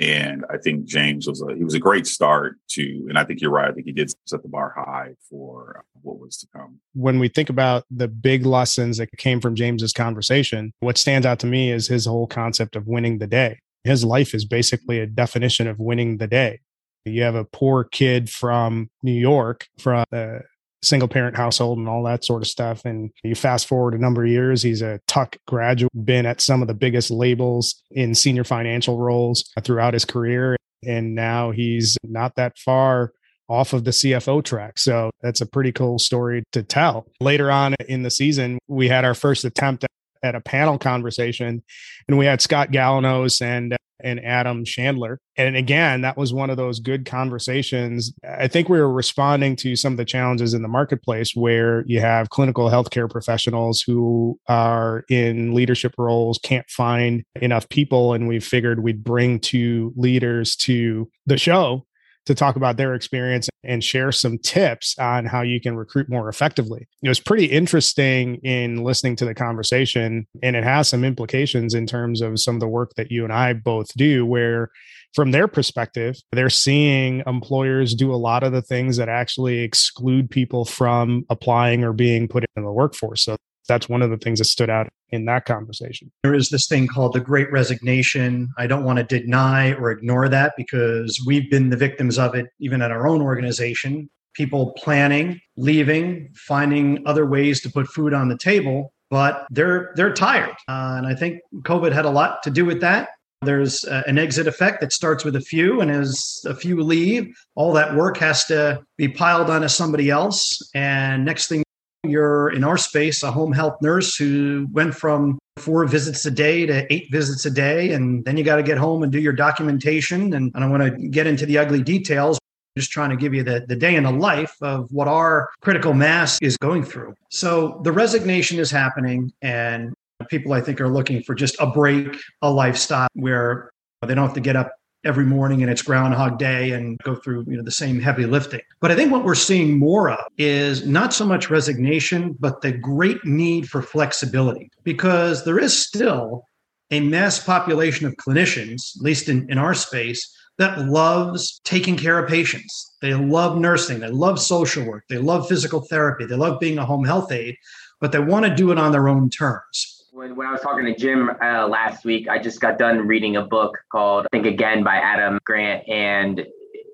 And 0.00 0.44
I 0.48 0.58
think 0.58 0.84
James 0.84 1.26
was 1.26 1.42
a 1.42 1.54
he 1.56 1.64
was 1.64 1.74
a 1.74 1.80
great 1.80 2.06
start 2.06 2.56
to, 2.70 3.06
and 3.08 3.18
I 3.18 3.24
think 3.24 3.40
you're 3.40 3.50
right. 3.50 3.68
I 3.68 3.72
think 3.72 3.86
he 3.86 3.92
did 3.92 4.12
set 4.26 4.42
the 4.42 4.48
bar 4.48 4.72
high 4.76 5.14
for 5.28 5.78
uh, 5.78 5.82
what 6.02 6.20
was 6.20 6.36
to 6.38 6.46
come. 6.54 6.78
When 6.94 7.18
we 7.18 7.28
think 7.28 7.50
about 7.50 7.84
the 7.90 8.06
big 8.06 8.46
lessons 8.46 8.98
that 8.98 9.10
came 9.16 9.40
from 9.40 9.56
James's 9.56 9.92
conversation, 9.92 10.72
what 10.78 10.98
stands 10.98 11.26
out 11.26 11.40
to 11.40 11.46
me 11.46 11.72
is 11.72 11.88
his 11.88 12.06
whole 12.06 12.28
concept 12.28 12.76
of 12.76 12.86
winning 12.86 13.18
the 13.18 13.26
day. 13.26 13.58
His 13.82 14.04
life 14.04 14.34
is 14.34 14.44
basically 14.44 15.00
a 15.00 15.06
definition 15.06 15.66
of 15.66 15.80
winning 15.80 16.18
the 16.18 16.28
day. 16.28 16.60
You 17.04 17.22
have 17.22 17.34
a 17.34 17.44
poor 17.44 17.84
kid 17.84 18.30
from 18.30 18.90
New 19.02 19.12
York, 19.12 19.66
from 19.78 20.04
a 20.12 20.40
single 20.82 21.08
parent 21.08 21.36
household 21.36 21.78
and 21.78 21.88
all 21.88 22.02
that 22.04 22.24
sort 22.24 22.42
of 22.42 22.48
stuff. 22.48 22.84
And 22.84 23.10
you 23.24 23.34
fast 23.34 23.66
forward 23.66 23.94
a 23.94 23.98
number 23.98 24.24
of 24.24 24.30
years, 24.30 24.62
he's 24.62 24.82
a 24.82 25.00
Tuck 25.06 25.36
graduate, 25.46 25.92
been 26.04 26.26
at 26.26 26.40
some 26.40 26.62
of 26.62 26.68
the 26.68 26.74
biggest 26.74 27.10
labels 27.10 27.82
in 27.90 28.14
senior 28.14 28.44
financial 28.44 28.98
roles 28.98 29.50
throughout 29.62 29.94
his 29.94 30.04
career. 30.04 30.56
And 30.86 31.14
now 31.14 31.50
he's 31.50 31.96
not 32.04 32.36
that 32.36 32.58
far 32.58 33.12
off 33.48 33.72
of 33.72 33.84
the 33.84 33.90
CFO 33.90 34.44
track. 34.44 34.78
So 34.78 35.10
that's 35.22 35.40
a 35.40 35.46
pretty 35.46 35.72
cool 35.72 35.98
story 35.98 36.44
to 36.52 36.62
tell. 36.62 37.06
Later 37.20 37.50
on 37.50 37.74
in 37.88 38.02
the 38.02 38.10
season, 38.10 38.58
we 38.68 38.88
had 38.88 39.04
our 39.04 39.14
first 39.14 39.44
attempt 39.44 39.86
at 40.22 40.34
a 40.34 40.40
panel 40.40 40.78
conversation 40.78 41.62
and 42.08 42.18
we 42.18 42.26
had 42.26 42.40
Scott 42.40 42.70
Galanos 42.70 43.40
and 43.40 43.76
and 44.02 44.24
Adam 44.24 44.64
Shandler. 44.64 45.18
And 45.36 45.56
again, 45.56 46.00
that 46.02 46.16
was 46.16 46.32
one 46.32 46.50
of 46.50 46.56
those 46.56 46.80
good 46.80 47.06
conversations. 47.06 48.12
I 48.24 48.48
think 48.48 48.68
we 48.68 48.78
were 48.78 48.92
responding 48.92 49.56
to 49.56 49.76
some 49.76 49.92
of 49.92 49.96
the 49.96 50.04
challenges 50.04 50.54
in 50.54 50.62
the 50.62 50.68
marketplace 50.68 51.32
where 51.34 51.84
you 51.86 52.00
have 52.00 52.30
clinical 52.30 52.68
healthcare 52.68 53.10
professionals 53.10 53.82
who 53.82 54.38
are 54.48 55.04
in 55.08 55.54
leadership 55.54 55.94
roles, 55.98 56.38
can't 56.38 56.68
find 56.70 57.24
enough 57.40 57.68
people. 57.68 58.14
And 58.14 58.28
we 58.28 58.40
figured 58.40 58.82
we'd 58.82 59.04
bring 59.04 59.40
two 59.40 59.92
leaders 59.96 60.56
to 60.56 61.08
the 61.26 61.38
show 61.38 61.84
to 62.28 62.34
talk 62.34 62.56
about 62.56 62.76
their 62.76 62.94
experience 62.94 63.48
and 63.64 63.82
share 63.82 64.12
some 64.12 64.36
tips 64.36 64.94
on 64.98 65.24
how 65.24 65.40
you 65.40 65.62
can 65.62 65.74
recruit 65.74 66.10
more 66.10 66.28
effectively. 66.28 66.86
It 67.02 67.08
was 67.08 67.20
pretty 67.20 67.46
interesting 67.46 68.36
in 68.44 68.84
listening 68.84 69.16
to 69.16 69.24
the 69.24 69.34
conversation, 69.34 70.26
and 70.42 70.54
it 70.54 70.62
has 70.62 70.90
some 70.90 71.04
implications 71.04 71.72
in 71.72 71.86
terms 71.86 72.20
of 72.20 72.38
some 72.38 72.56
of 72.56 72.60
the 72.60 72.68
work 72.68 72.92
that 72.98 73.10
you 73.10 73.24
and 73.24 73.32
I 73.32 73.54
both 73.54 73.88
do, 73.96 74.26
where 74.26 74.68
from 75.14 75.30
their 75.30 75.48
perspective, 75.48 76.16
they're 76.32 76.50
seeing 76.50 77.22
employers 77.26 77.94
do 77.94 78.12
a 78.12 78.16
lot 78.16 78.42
of 78.42 78.52
the 78.52 78.60
things 78.60 78.98
that 78.98 79.08
actually 79.08 79.60
exclude 79.60 80.28
people 80.28 80.66
from 80.66 81.24
applying 81.30 81.82
or 81.82 81.94
being 81.94 82.28
put 82.28 82.44
in 82.56 82.62
the 82.62 82.70
workforce. 82.70 83.22
So 83.22 83.38
that's 83.68 83.88
one 83.88 84.02
of 84.02 84.10
the 84.10 84.16
things 84.16 84.38
that 84.38 84.46
stood 84.46 84.70
out 84.70 84.88
in 85.10 85.26
that 85.26 85.44
conversation. 85.44 86.10
There 86.22 86.34
is 86.34 86.48
this 86.48 86.66
thing 86.66 86.88
called 86.88 87.12
the 87.12 87.20
great 87.20 87.50
resignation. 87.52 88.48
I 88.58 88.66
don't 88.66 88.84
want 88.84 88.98
to 88.98 89.04
deny 89.04 89.74
or 89.74 89.90
ignore 89.90 90.28
that 90.28 90.54
because 90.56 91.22
we've 91.26 91.48
been 91.50 91.70
the 91.70 91.76
victims 91.76 92.18
of 92.18 92.34
it 92.34 92.46
even 92.58 92.82
at 92.82 92.90
our 92.90 93.06
own 93.06 93.22
organization. 93.22 94.10
People 94.34 94.72
planning, 94.76 95.40
leaving, 95.56 96.30
finding 96.34 97.06
other 97.06 97.26
ways 97.26 97.60
to 97.62 97.70
put 97.70 97.88
food 97.88 98.14
on 98.14 98.28
the 98.28 98.38
table, 98.38 98.92
but 99.10 99.46
they're 99.50 99.92
they're 99.96 100.12
tired. 100.12 100.54
Uh, 100.68 100.94
and 100.98 101.06
I 101.06 101.14
think 101.14 101.40
COVID 101.62 101.92
had 101.92 102.04
a 102.04 102.10
lot 102.10 102.42
to 102.44 102.50
do 102.50 102.64
with 102.64 102.80
that. 102.80 103.10
There's 103.42 103.84
uh, 103.84 104.02
an 104.06 104.18
exit 104.18 104.46
effect 104.46 104.80
that 104.80 104.92
starts 104.92 105.24
with 105.24 105.36
a 105.36 105.40
few, 105.40 105.80
and 105.80 105.90
as 105.90 106.40
a 106.44 106.54
few 106.54 106.82
leave, 106.82 107.32
all 107.54 107.72
that 107.72 107.94
work 107.94 108.16
has 108.18 108.44
to 108.46 108.82
be 108.96 109.08
piled 109.08 109.48
onto 109.48 109.68
somebody 109.68 110.10
else. 110.10 110.60
And 110.74 111.24
next 111.24 111.48
thing 111.48 111.62
you're 112.04 112.50
in 112.50 112.64
our 112.64 112.76
space, 112.76 113.22
a 113.22 113.30
home 113.30 113.52
health 113.52 113.76
nurse 113.82 114.16
who 114.16 114.68
went 114.72 114.94
from 114.94 115.38
four 115.56 115.84
visits 115.86 116.24
a 116.26 116.30
day 116.30 116.66
to 116.66 116.92
eight 116.92 117.10
visits 117.10 117.44
a 117.44 117.50
day. 117.50 117.92
And 117.92 118.24
then 118.24 118.36
you 118.36 118.44
got 118.44 118.56
to 118.56 118.62
get 118.62 118.78
home 118.78 119.02
and 119.02 119.10
do 119.10 119.20
your 119.20 119.32
documentation. 119.32 120.32
And 120.34 120.52
I 120.54 120.60
don't 120.60 120.70
want 120.70 120.82
to 120.82 121.08
get 121.08 121.26
into 121.26 121.46
the 121.46 121.58
ugly 121.58 121.82
details. 121.82 122.38
Just 122.76 122.92
trying 122.92 123.10
to 123.10 123.16
give 123.16 123.34
you 123.34 123.42
the, 123.42 123.64
the 123.66 123.74
day 123.74 123.96
in 123.96 124.04
the 124.04 124.12
life 124.12 124.54
of 124.62 124.92
what 124.92 125.08
our 125.08 125.48
critical 125.60 125.94
mass 125.94 126.38
is 126.40 126.56
going 126.58 126.84
through. 126.84 127.14
So 127.30 127.80
the 127.82 127.90
resignation 127.90 128.60
is 128.60 128.70
happening, 128.70 129.32
and 129.42 129.92
people 130.28 130.52
I 130.52 130.60
think 130.60 130.80
are 130.80 130.88
looking 130.88 131.22
for 131.22 131.34
just 131.34 131.56
a 131.58 131.66
break, 131.66 132.16
a 132.40 132.50
lifestyle 132.50 133.08
where 133.14 133.70
they 134.06 134.14
don't 134.14 134.24
have 134.24 134.34
to 134.34 134.40
get 134.40 134.54
up 134.54 134.70
every 135.04 135.24
morning 135.24 135.62
and 135.62 135.70
it's 135.70 135.82
groundhog 135.82 136.38
day 136.38 136.72
and 136.72 136.98
go 137.04 137.14
through 137.14 137.44
you 137.46 137.56
know 137.56 137.62
the 137.62 137.70
same 137.70 138.00
heavy 138.00 138.26
lifting. 138.26 138.60
But 138.80 138.90
i 138.90 138.94
think 138.94 139.12
what 139.12 139.24
we're 139.24 139.34
seeing 139.34 139.78
more 139.78 140.10
of 140.10 140.24
is 140.36 140.86
not 140.86 141.14
so 141.14 141.24
much 141.24 141.50
resignation 141.50 142.36
but 142.38 142.60
the 142.60 142.72
great 142.72 143.24
need 143.24 143.68
for 143.68 143.82
flexibility. 143.82 144.70
Because 144.82 145.44
there 145.44 145.58
is 145.58 145.86
still 145.86 146.44
a 146.90 147.00
mass 147.00 147.42
population 147.42 148.06
of 148.06 148.14
clinicians 148.16 148.96
at 148.96 149.02
least 149.02 149.28
in, 149.28 149.50
in 149.50 149.58
our 149.58 149.74
space 149.74 150.34
that 150.58 150.86
loves 150.86 151.60
taking 151.62 151.96
care 151.96 152.18
of 152.18 152.28
patients. 152.28 152.96
They 153.00 153.14
love 153.14 153.56
nursing. 153.58 154.00
They 154.00 154.08
love 154.08 154.40
social 154.40 154.84
work. 154.84 155.04
They 155.08 155.18
love 155.18 155.46
physical 155.46 155.82
therapy. 155.82 156.26
They 156.26 156.34
love 156.34 156.58
being 156.58 156.78
a 156.78 156.84
home 156.84 157.04
health 157.04 157.30
aide 157.30 157.56
but 158.00 158.12
they 158.12 158.18
want 158.18 158.46
to 158.46 158.54
do 158.54 158.70
it 158.70 158.78
on 158.78 158.92
their 158.92 159.08
own 159.08 159.30
terms 159.30 159.97
when, 160.18 160.34
when 160.34 160.48
I 160.48 160.50
was 160.50 160.60
talking 160.60 160.84
to 160.84 160.96
Jim 160.96 161.30
uh, 161.40 161.68
last 161.68 162.04
week, 162.04 162.28
I 162.28 162.40
just 162.40 162.60
got 162.60 162.76
done 162.76 163.06
reading 163.06 163.36
a 163.36 163.42
book 163.42 163.78
called 163.92 164.26
Think 164.32 164.46
Again 164.46 164.82
by 164.82 164.96
Adam 164.96 165.38
Grant. 165.44 165.88
And 165.88 166.44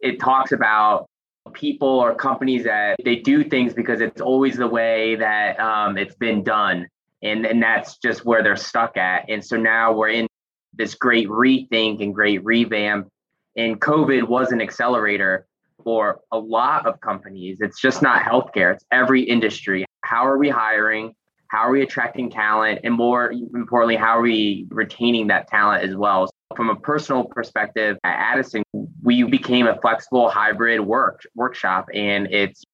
it 0.03 0.21
talks 0.21 0.53
about 0.53 1.09
people 1.55 1.89
or 1.89 2.15
companies 2.15 2.65
that 2.65 2.97
they 3.03 3.17
do 3.17 3.43
things 3.43 3.73
because 3.73 4.03
it's 4.03 4.21
always 4.21 4.59
the 4.59 4.67
way 4.67 5.17
that 5.17 5.59
um, 5.59 5.97
it's 5.97 6.15
been 6.17 6.45
done. 6.45 6.87
And, 7.23 7.47
and 7.47 7.63
that's 7.63 7.97
just 7.97 8.27
where 8.27 8.43
they're 8.43 8.57
stuck 8.57 8.99
at. 8.99 9.25
And 9.31 9.43
so 9.43 9.57
now 9.57 9.95
we're 9.95 10.11
in 10.11 10.27
this 10.75 10.95
great 10.95 11.27
rethink 11.29 12.03
and 12.03 12.15
great 12.15 12.45
revamp. 12.45 13.09
And 13.57 13.81
COVID 13.81 14.29
was 14.29 14.53
an 14.53 14.61
accelerator 14.61 15.47
for 15.83 16.21
a 16.31 16.39
lot 16.39 16.87
of 16.87 17.01
companies. 17.01 17.63
It's 17.63 17.81
just 17.81 18.03
not 18.03 18.23
healthcare, 18.23 18.75
it's 18.75 18.85
every 18.91 19.23
industry. 19.23 19.87
How 20.03 20.27
are 20.27 20.37
we 20.37 20.51
hiring? 20.51 21.15
How 21.55 21.61
are 21.61 21.71
we 21.71 21.83
attracting 21.83 22.31
talent? 22.31 22.81
And 22.83 22.95
more 22.95 23.31
importantly 23.31 23.95
how 23.95 24.19
are 24.19 24.23
we 24.23 24.67
retaining 24.71 25.29
that 25.29 25.47
talent 25.47 25.89
as 25.89 25.95
well? 25.95 26.29
From 26.57 26.69
a 26.69 26.77
personal 26.77 27.25
perspective 27.25 27.97
at 28.03 28.35
addison 28.35 28.65
we 29.03 29.23
became 29.23 29.69
a 29.69 29.81
flexible 29.81 30.29
hybrid 30.29 30.81
work 30.81 31.23
workshop 31.37 31.87
and 31.95 32.27
it's 32.33 32.65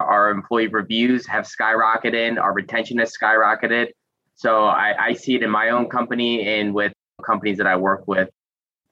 our 0.00 0.30
employee 0.30 0.68
reviews 0.68 1.26
have 1.26 1.46
skyrocketed 1.46 2.38
our 2.38 2.52
retention 2.52 2.98
has 2.98 3.12
skyrocketed. 3.16 3.88
So 4.34 4.64
I, 4.64 4.94
I 4.98 5.12
see 5.14 5.34
it 5.34 5.42
in 5.42 5.50
my 5.50 5.70
own 5.70 5.88
company 5.88 6.46
and 6.46 6.74
with 6.74 6.92
companies 7.24 7.58
that 7.58 7.66
i 7.66 7.76
work 7.76 8.06
with 8.06 8.30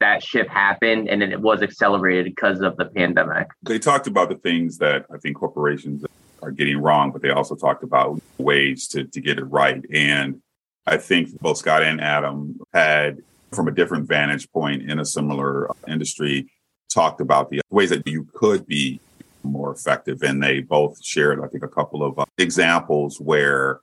that 0.01 0.23
shift 0.23 0.51
happened 0.51 1.09
and 1.09 1.23
it 1.23 1.41
was 1.41 1.63
accelerated 1.63 2.27
because 2.27 2.61
of 2.61 2.77
the 2.77 2.85
pandemic. 2.85 3.49
They 3.63 3.79
talked 3.79 4.07
about 4.07 4.29
the 4.29 4.37
things 4.37 4.79
that 4.79 5.07
I 5.13 5.19
think 5.19 5.37
corporations 5.37 6.05
are 6.43 6.51
getting 6.51 6.79
wrong, 6.79 7.11
but 7.11 7.23
they 7.23 7.31
also 7.31 7.55
talked 7.55 7.83
about 7.83 8.21
ways 8.39 8.89
to, 8.89 9.05
to 9.05 9.21
get 9.21 9.39
it 9.39 9.45
right. 9.45 9.83
And 9.93 10.41
I 10.87 10.97
think 10.97 11.39
both 11.41 11.59
Scott 11.59 11.83
and 11.83 12.01
Adam 12.01 12.59
had, 12.73 13.19
from 13.53 13.69
a 13.69 13.73
different 13.73 14.09
vantage 14.09 14.51
point 14.53 14.91
in 14.91 14.99
a 14.99 15.05
similar 15.05 15.69
industry, 15.87 16.51
talked 16.93 17.21
about 17.21 17.51
the 17.51 17.61
ways 17.71 17.91
that 17.91 18.07
you 18.07 18.27
could 18.35 18.67
be 18.67 19.01
more 19.43 19.73
effective. 19.73 20.23
And 20.23 20.43
they 20.43 20.61
both 20.61 21.05
shared, 21.05 21.41
I 21.43 21.49
think, 21.49 21.65
a 21.65 21.69
couple 21.69 22.03
of 22.03 22.19
uh, 22.19 22.25
examples 22.39 23.21
where 23.21 23.81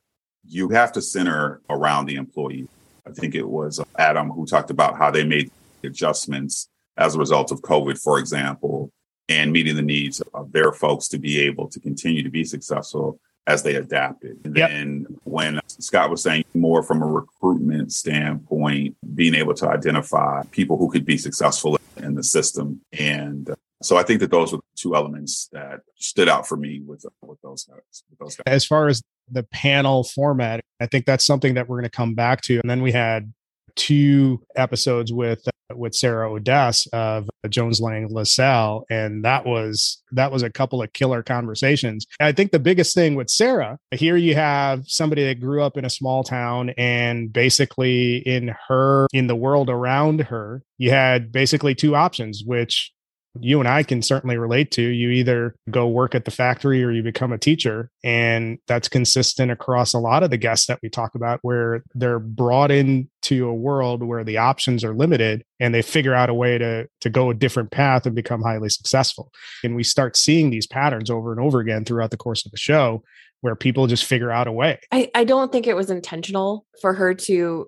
you 0.48 0.70
have 0.70 0.92
to 0.94 1.02
center 1.02 1.62
around 1.70 2.06
the 2.06 2.16
employee. 2.16 2.68
I 3.08 3.12
think 3.12 3.36
it 3.36 3.48
was 3.48 3.80
Adam 3.98 4.30
who 4.30 4.46
talked 4.46 4.72
about 4.72 4.98
how 4.98 5.12
they 5.12 5.24
made 5.24 5.52
adjustments 5.84 6.68
as 6.98 7.16
a 7.16 7.20
result 7.20 7.52
of 7.52 7.62
COVID, 7.62 8.02
for 8.02 8.18
example, 8.20 8.92
and 9.30 9.52
meeting 9.52 9.76
the 9.76 9.82
needs 9.82 10.22
of 10.34 10.52
their 10.52 10.72
folks 10.72 11.08
to 11.10 11.18
be 11.18 11.40
able 11.42 11.68
to 11.70 11.80
continue 11.80 12.24
to 12.24 12.30
be 12.30 12.44
successful 12.44 13.20
as 13.48 13.64
they 13.64 13.76
adapted. 13.76 14.40
And 14.44 14.58
yep. 14.58 14.70
then 14.70 15.06
when 15.24 15.60
Scott 15.68 16.10
was 16.10 16.24
saying 16.24 16.46
more 16.54 16.82
from 16.82 17.02
a 17.02 17.06
recruitment 17.06 17.94
standpoint, 17.94 18.96
being 19.14 19.36
able 19.36 19.54
to 19.56 19.70
identify 19.70 20.44
people 20.52 20.78
who 20.78 20.90
could 20.90 21.06
be 21.06 21.18
successful 21.18 21.78
in 21.98 22.16
the 22.16 22.24
system. 22.24 22.82
And 22.98 23.50
uh, 23.50 23.56
so 23.84 23.98
I 23.98 24.04
think 24.04 24.20
that 24.22 24.32
those 24.32 24.52
were 24.52 24.60
two 24.76 24.96
elements 24.96 25.48
that 25.52 25.82
stood 25.98 26.28
out 26.28 26.48
for 26.48 26.58
me 26.58 26.82
with, 26.86 27.06
with 27.22 27.40
those 27.42 27.66
guys. 27.66 28.04
With 28.10 28.20
those 28.20 28.36
guys. 28.36 28.44
As 28.48 28.66
far 28.66 28.88
as 28.88 29.04
the 29.30 29.44
panel 29.44 30.04
format, 30.04 30.62
I 30.80 30.88
think 30.88 31.06
that's 31.06 31.26
something 31.26 31.54
that 31.54 31.70
we're 31.70 31.78
going 31.78 31.90
to 31.90 31.96
come 31.96 32.16
back 32.16 32.42
to. 32.42 32.60
And 32.60 32.70
then 32.70 32.82
we 32.82 32.92
had 32.92 33.32
two 33.76 34.42
episodes 34.56 35.12
with 35.12 35.48
uh, 35.48 35.76
with 35.76 35.96
Sarah 35.96 36.32
Odess 36.32 36.88
of 36.88 37.30
Jones 37.50 37.82
Lang 37.82 38.08
LaSalle, 38.10 38.86
and 38.90 39.24
that 39.26 39.46
was 39.46 40.02
that 40.12 40.32
was 40.32 40.44
a 40.44 40.50
couple 40.50 40.82
of 40.82 40.94
killer 40.94 41.24
conversations. 41.24 42.06
I 42.20 42.32
think 42.32 42.52
the 42.52 42.60
biggest 42.60 42.94
thing 42.96 43.16
with 43.16 43.30
Sarah 43.30 43.78
here, 43.92 44.18
you 44.18 44.36
have 44.36 44.84
somebody 44.88 45.26
that 45.26 45.40
grew 45.40 45.64
up 45.64 45.78
in 45.78 45.86
a 45.86 45.90
small 45.90 46.24
town, 46.24 46.72
and 46.78 47.32
basically 47.32 48.18
in 48.18 48.56
her 48.68 49.08
in 49.14 49.28
the 49.28 49.36
world 49.36 49.70
around 49.70 50.22
her, 50.22 50.64
you 50.78 50.92
had 50.92 51.32
basically 51.32 51.76
two 51.76 51.96
options, 51.96 52.44
which 52.46 52.92
you 53.40 53.60
and 53.60 53.68
I 53.68 53.84
can 53.84 54.02
certainly 54.02 54.38
relate 54.38 54.72
to. 54.72 54.82
You 54.82 55.10
either 55.10 55.56
go 55.70 55.88
work 55.88 56.16
at 56.16 56.26
the 56.26 56.32
factory 56.32 56.84
or 56.84 56.92
you 56.92 57.04
become 57.04 57.32
a 57.32 57.38
teacher. 57.38 57.90
And 58.04 58.60
that's 58.68 58.88
consistent 58.88 59.52
across 59.52 59.94
a 59.94 60.00
lot 60.00 60.24
of 60.24 60.30
the 60.30 60.38
guests 60.38 60.68
that 60.68 60.80
we 60.82 60.90
talk 60.90 61.16
about, 61.16 61.40
where 61.42 61.84
they're 61.94 62.20
brought 62.20 62.72
into 62.72 63.48
a 63.48 63.54
world 63.54 64.04
where 64.04 64.24
the 64.24 64.38
options 64.38 64.84
are 64.84 64.94
limited 64.94 65.44
and 65.60 65.74
they 65.74 65.82
figure 65.82 66.14
out 66.14 66.30
a 66.30 66.34
way 66.34 66.58
to, 66.58 66.88
to 67.02 67.10
go 67.10 67.30
a 67.30 67.34
different 67.34 67.72
path 67.72 68.06
and 68.06 68.16
become 68.16 68.42
highly 68.42 68.70
successful. 68.70 69.32
And 69.64 69.76
we 69.76 69.84
start 69.84 70.18
seeing 70.18 70.50
these 70.50 70.68
patterns 70.68 71.10
over 71.10 71.32
and 71.32 71.42
over 71.42 71.60
again 71.60 71.86
throughout 71.86 72.12
the 72.12 72.18
course 72.18 72.46
of 72.46 72.52
the 72.52 72.58
show 72.58 73.04
where 73.42 73.56
people 73.56 73.86
just 73.86 74.06
figure 74.06 74.32
out 74.32 74.48
a 74.48 74.52
way. 74.52 74.80
I, 74.92 75.12
I 75.14 75.24
don't 75.24 75.52
think 75.52 75.68
it 75.68 75.76
was 75.76 75.92
intentional 75.92 76.66
for 76.82 76.94
her 76.94 77.14
to 77.14 77.68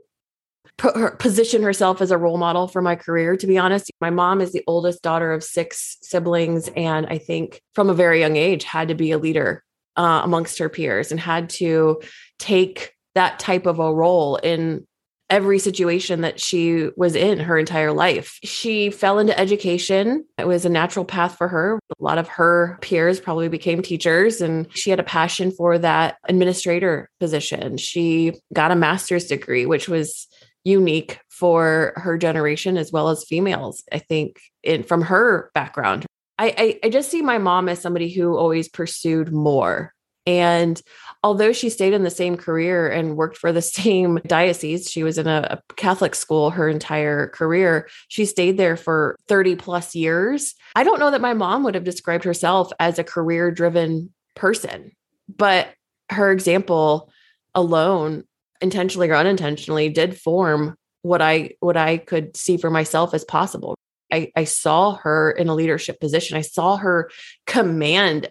her, 0.82 1.12
position 1.12 1.64
herself 1.64 2.02
as 2.02 2.12
a 2.12 2.18
role 2.18 2.38
model 2.38 2.68
for 2.68 2.82
my 2.82 2.96
career 2.96 3.36
to 3.36 3.48
be 3.48 3.58
honest 3.58 3.92
my 4.00 4.10
mom 4.10 4.42
is 4.42 4.52
the 4.52 4.64
oldest 4.68 5.02
daughter 5.02 5.32
of 5.32 5.44
six 5.44 5.98
siblings 6.02 6.70
and 6.76 7.06
i 7.08 7.18
think 7.18 7.62
from 7.74 7.90
a 7.90 7.94
very 7.94 8.20
young 8.20 8.36
age 8.36 8.64
had 8.64 8.88
to 8.88 8.96
be 8.96 9.12
a 9.12 9.18
leader 9.18 9.64
uh, 9.98 10.22
amongst 10.24 10.60
her 10.60 10.70
peers 10.70 11.12
and 11.12 11.20
had 11.20 11.50
to 11.50 12.00
take 12.40 12.94
that 13.16 13.40
type 13.40 13.66
of 13.66 13.80
a 13.80 13.94
role 13.94 14.36
in 14.38 14.86
every 15.30 15.60
situation 15.60 16.22
that 16.22 16.40
she 16.40 16.90
was 16.96 17.16
in 17.16 17.40
her 17.40 17.58
entire 17.58 17.92
life. 17.92 18.40
She 18.44 18.90
fell 18.90 19.20
into 19.20 19.38
education. 19.38 20.26
It 20.38 20.48
was 20.48 20.64
a 20.64 20.70
natural 20.70 21.04
path 21.04 21.36
for 21.38 21.48
her. 21.48 21.80
A 22.00 22.04
lot 22.04 22.18
of 22.18 22.28
her 22.30 22.78
peers 22.82 23.20
probably 23.20 23.50
became 23.50 23.82
teachers, 23.82 24.40
and 24.40 24.68
she 24.76 24.90
had 24.90 25.00
a 25.00 25.04
passion 25.04 25.52
for 25.52 25.78
that 25.80 26.18
administrator 26.30 27.10
position. 27.20 27.78
She 27.78 28.34
got 28.54 28.72
a 28.72 28.76
master's 28.76 29.26
degree, 29.26 29.66
which 29.66 29.90
was 29.90 30.28
unique 30.68 31.20
for 31.30 31.94
her 31.96 32.18
generation 32.18 32.78
as 32.78 32.92
well 32.92 33.08
as 33.08 33.24
females. 33.24 33.84
I 33.92 34.00
think 34.00 34.40
in 34.64 34.84
from 34.84 35.02
her 35.04 35.50
background. 35.54 36.06
I, 36.38 36.54
I, 36.58 36.80
I 36.84 36.90
just 36.90 37.10
see 37.10 37.22
my 37.22 37.38
mom 37.38 37.70
as 37.70 37.82
somebody 37.82 38.10
who 38.10 38.38
always 38.38 38.68
pursued 38.68 39.32
more. 39.32 39.94
And 40.28 40.80
although 41.24 41.54
she 41.54 41.70
stayed 41.70 41.94
in 41.94 42.04
the 42.04 42.10
same 42.10 42.36
career 42.36 42.90
and 42.90 43.16
worked 43.16 43.38
for 43.38 43.54
the 43.54 43.62
same 43.80 44.20
diocese, 44.28 44.92
she 44.92 45.04
was 45.04 45.18
in 45.18 45.26
a, 45.26 45.48
a, 45.58 45.74
Catholic 45.76 46.16
school 46.16 46.50
her 46.50 46.68
entire 46.68 47.28
career. 47.30 47.88
She 48.10 48.26
stayed 48.26 48.58
there 48.58 48.76
for 48.76 49.16
30 49.30 49.56
plus 49.56 49.96
years. 49.96 50.54
I 50.76 50.84
don't 50.84 51.00
know 51.00 51.12
that 51.12 51.22
my 51.22 51.34
mom 51.34 51.64
would 51.64 51.76
have 51.76 51.86
described 51.86 52.26
herself 52.26 52.72
as 52.80 53.00
a 53.00 53.06
career 53.06 53.52
driven 53.52 54.14
person, 54.36 54.92
but 55.34 55.70
her 56.10 56.30
example 56.32 57.10
alone, 57.56 58.26
intentionally 58.62 59.10
or 59.10 59.16
unintentionally, 59.16 59.90
did 59.90 60.20
form 60.20 60.76
what 61.02 61.22
I 61.22 61.52
what 61.60 61.78
I 61.78 61.98
could 61.98 62.36
see 62.36 62.58
for 62.58 62.70
myself 62.70 63.14
as 63.14 63.24
possible. 63.24 63.76
I, 64.12 64.32
I 64.36 64.46
saw 64.46 64.96
her 64.96 65.32
in 65.32 65.50
a 65.50 65.56
leadership 65.56 66.00
position. 66.00 66.38
I 66.38 66.42
saw 66.42 66.78
her 66.78 67.10
command 67.46 68.30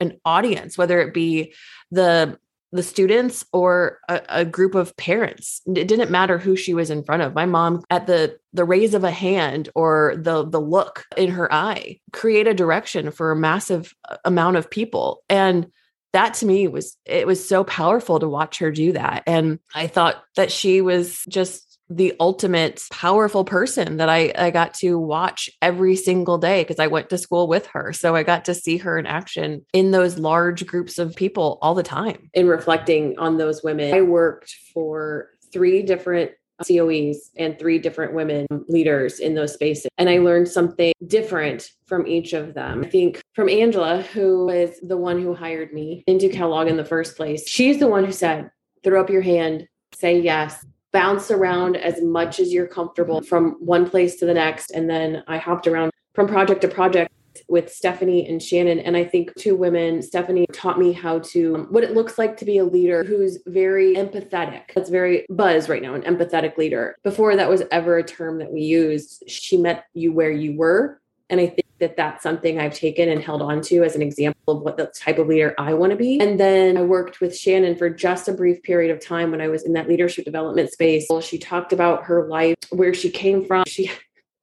an 0.00 0.18
audience, 0.24 0.76
whether 0.76 1.00
it 1.00 1.14
be 1.14 1.54
the 1.90 2.38
the 2.72 2.82
students 2.82 3.44
or 3.52 4.00
a, 4.08 4.20
a, 4.28 4.44
group 4.44 4.74
of 4.74 4.96
parents. 4.96 5.62
It 5.66 5.88
didn't 5.88 6.10
matter 6.10 6.36
who 6.36 6.56
she 6.56 6.74
was 6.74 6.90
in 6.90 7.04
front 7.04 7.22
of. 7.22 7.34
My 7.34 7.46
mom, 7.46 7.84
at 7.90 8.06
the 8.06 8.38
the 8.52 8.64
raise 8.64 8.92
of 8.92 9.04
a 9.04 9.10
hand 9.10 9.68
or 9.74 10.14
the 10.16 10.44
the 10.44 10.60
look 10.60 11.04
in 11.16 11.30
her 11.30 11.52
eye, 11.52 12.00
create 12.12 12.46
a 12.46 12.54
direction 12.54 13.10
for 13.10 13.30
a 13.30 13.36
massive 13.36 13.94
uh, 14.08 14.16
amount 14.24 14.56
of 14.56 14.70
people. 14.70 15.22
And 15.28 15.68
that 16.16 16.32
to 16.32 16.46
me 16.46 16.66
was 16.66 16.96
it 17.04 17.26
was 17.26 17.46
so 17.46 17.62
powerful 17.62 18.18
to 18.18 18.26
watch 18.26 18.58
her 18.58 18.70
do 18.70 18.92
that. 18.92 19.22
And 19.26 19.58
I 19.74 19.86
thought 19.86 20.24
that 20.34 20.50
she 20.50 20.80
was 20.80 21.22
just 21.28 21.78
the 21.90 22.14
ultimate 22.18 22.82
powerful 22.90 23.44
person 23.44 23.98
that 23.98 24.08
I, 24.08 24.32
I 24.36 24.50
got 24.50 24.72
to 24.74 24.98
watch 24.98 25.50
every 25.60 25.94
single 25.94 26.38
day 26.38 26.62
because 26.62 26.80
I 26.80 26.86
went 26.86 27.10
to 27.10 27.18
school 27.18 27.46
with 27.46 27.66
her. 27.66 27.92
So 27.92 28.16
I 28.16 28.22
got 28.22 28.46
to 28.46 28.54
see 28.54 28.78
her 28.78 28.98
in 28.98 29.06
action 29.06 29.66
in 29.74 29.90
those 29.90 30.18
large 30.18 30.66
groups 30.66 30.98
of 30.98 31.14
people 31.14 31.58
all 31.60 31.74
the 31.74 31.82
time. 31.82 32.30
In 32.32 32.48
reflecting 32.48 33.18
on 33.18 33.36
those 33.36 33.62
women, 33.62 33.94
I 33.94 34.00
worked 34.00 34.56
for 34.72 35.28
three 35.52 35.82
different 35.82 36.32
COEs 36.64 37.30
and 37.36 37.58
three 37.58 37.78
different 37.78 38.14
women 38.14 38.46
leaders 38.68 39.20
in 39.20 39.34
those 39.34 39.54
spaces. 39.54 39.88
And 39.98 40.08
I 40.08 40.18
learned 40.18 40.48
something 40.48 40.92
different 41.06 41.70
from 41.86 42.06
each 42.06 42.32
of 42.32 42.54
them. 42.54 42.84
I 42.84 42.88
think 42.88 43.20
from 43.34 43.48
Angela, 43.48 44.02
who 44.02 44.46
was 44.46 44.78
the 44.82 44.96
one 44.96 45.20
who 45.20 45.34
hired 45.34 45.72
me 45.72 46.02
into 46.06 46.28
Kellogg 46.28 46.68
in 46.68 46.76
the 46.76 46.84
first 46.84 47.16
place, 47.16 47.48
she's 47.48 47.78
the 47.78 47.88
one 47.88 48.04
who 48.04 48.12
said, 48.12 48.50
throw 48.82 49.00
up 49.00 49.10
your 49.10 49.22
hand, 49.22 49.66
say 49.94 50.20
yes, 50.20 50.64
bounce 50.92 51.30
around 51.30 51.76
as 51.76 52.00
much 52.02 52.40
as 52.40 52.52
you're 52.52 52.66
comfortable 52.66 53.20
from 53.20 53.56
one 53.60 53.88
place 53.88 54.16
to 54.16 54.26
the 54.26 54.34
next. 54.34 54.70
And 54.70 54.88
then 54.88 55.22
I 55.26 55.36
hopped 55.38 55.66
around 55.66 55.90
from 56.14 56.26
project 56.26 56.62
to 56.62 56.68
project 56.68 57.12
with 57.48 57.72
Stephanie 57.72 58.28
and 58.28 58.42
Shannon. 58.42 58.78
And 58.80 58.96
I 58.96 59.04
think 59.04 59.34
two 59.36 59.54
women, 59.54 60.02
Stephanie 60.02 60.46
taught 60.52 60.78
me 60.78 60.92
how 60.92 61.18
to, 61.20 61.54
um, 61.54 61.66
what 61.70 61.84
it 61.84 61.94
looks 61.94 62.18
like 62.18 62.36
to 62.38 62.44
be 62.44 62.58
a 62.58 62.64
leader 62.64 63.04
who's 63.04 63.38
very 63.46 63.94
empathetic. 63.94 64.74
That's 64.74 64.90
very 64.90 65.26
buzz 65.28 65.68
right 65.68 65.82
now, 65.82 65.94
an 65.94 66.02
empathetic 66.02 66.56
leader. 66.56 66.96
Before 67.02 67.36
that 67.36 67.48
was 67.48 67.62
ever 67.70 67.98
a 67.98 68.04
term 68.04 68.38
that 68.38 68.52
we 68.52 68.60
used, 68.60 69.24
she 69.28 69.56
met 69.56 69.86
you 69.94 70.12
where 70.12 70.30
you 70.30 70.56
were. 70.56 71.00
And 71.28 71.40
I 71.40 71.46
think 71.46 71.66
that 71.78 71.96
that's 71.96 72.22
something 72.22 72.58
I've 72.58 72.74
taken 72.74 73.08
and 73.08 73.22
held 73.22 73.42
on 73.42 73.60
to 73.62 73.82
as 73.82 73.96
an 73.96 74.02
example 74.02 74.56
of 74.56 74.62
what 74.62 74.76
the 74.76 74.86
type 74.86 75.18
of 75.18 75.26
leader 75.26 75.54
I 75.58 75.74
want 75.74 75.90
to 75.90 75.96
be. 75.96 76.20
And 76.20 76.38
then 76.40 76.76
I 76.76 76.82
worked 76.82 77.20
with 77.20 77.36
Shannon 77.36 77.76
for 77.76 77.90
just 77.90 78.28
a 78.28 78.32
brief 78.32 78.62
period 78.62 78.90
of 78.90 79.04
time 79.04 79.30
when 79.30 79.40
I 79.40 79.48
was 79.48 79.64
in 79.64 79.72
that 79.74 79.88
leadership 79.88 80.24
development 80.24 80.70
space. 80.70 81.06
She 81.22 81.38
talked 81.38 81.72
about 81.72 82.04
her 82.04 82.28
life, 82.28 82.56
where 82.70 82.94
she 82.94 83.10
came 83.10 83.44
from. 83.44 83.64
She 83.66 83.90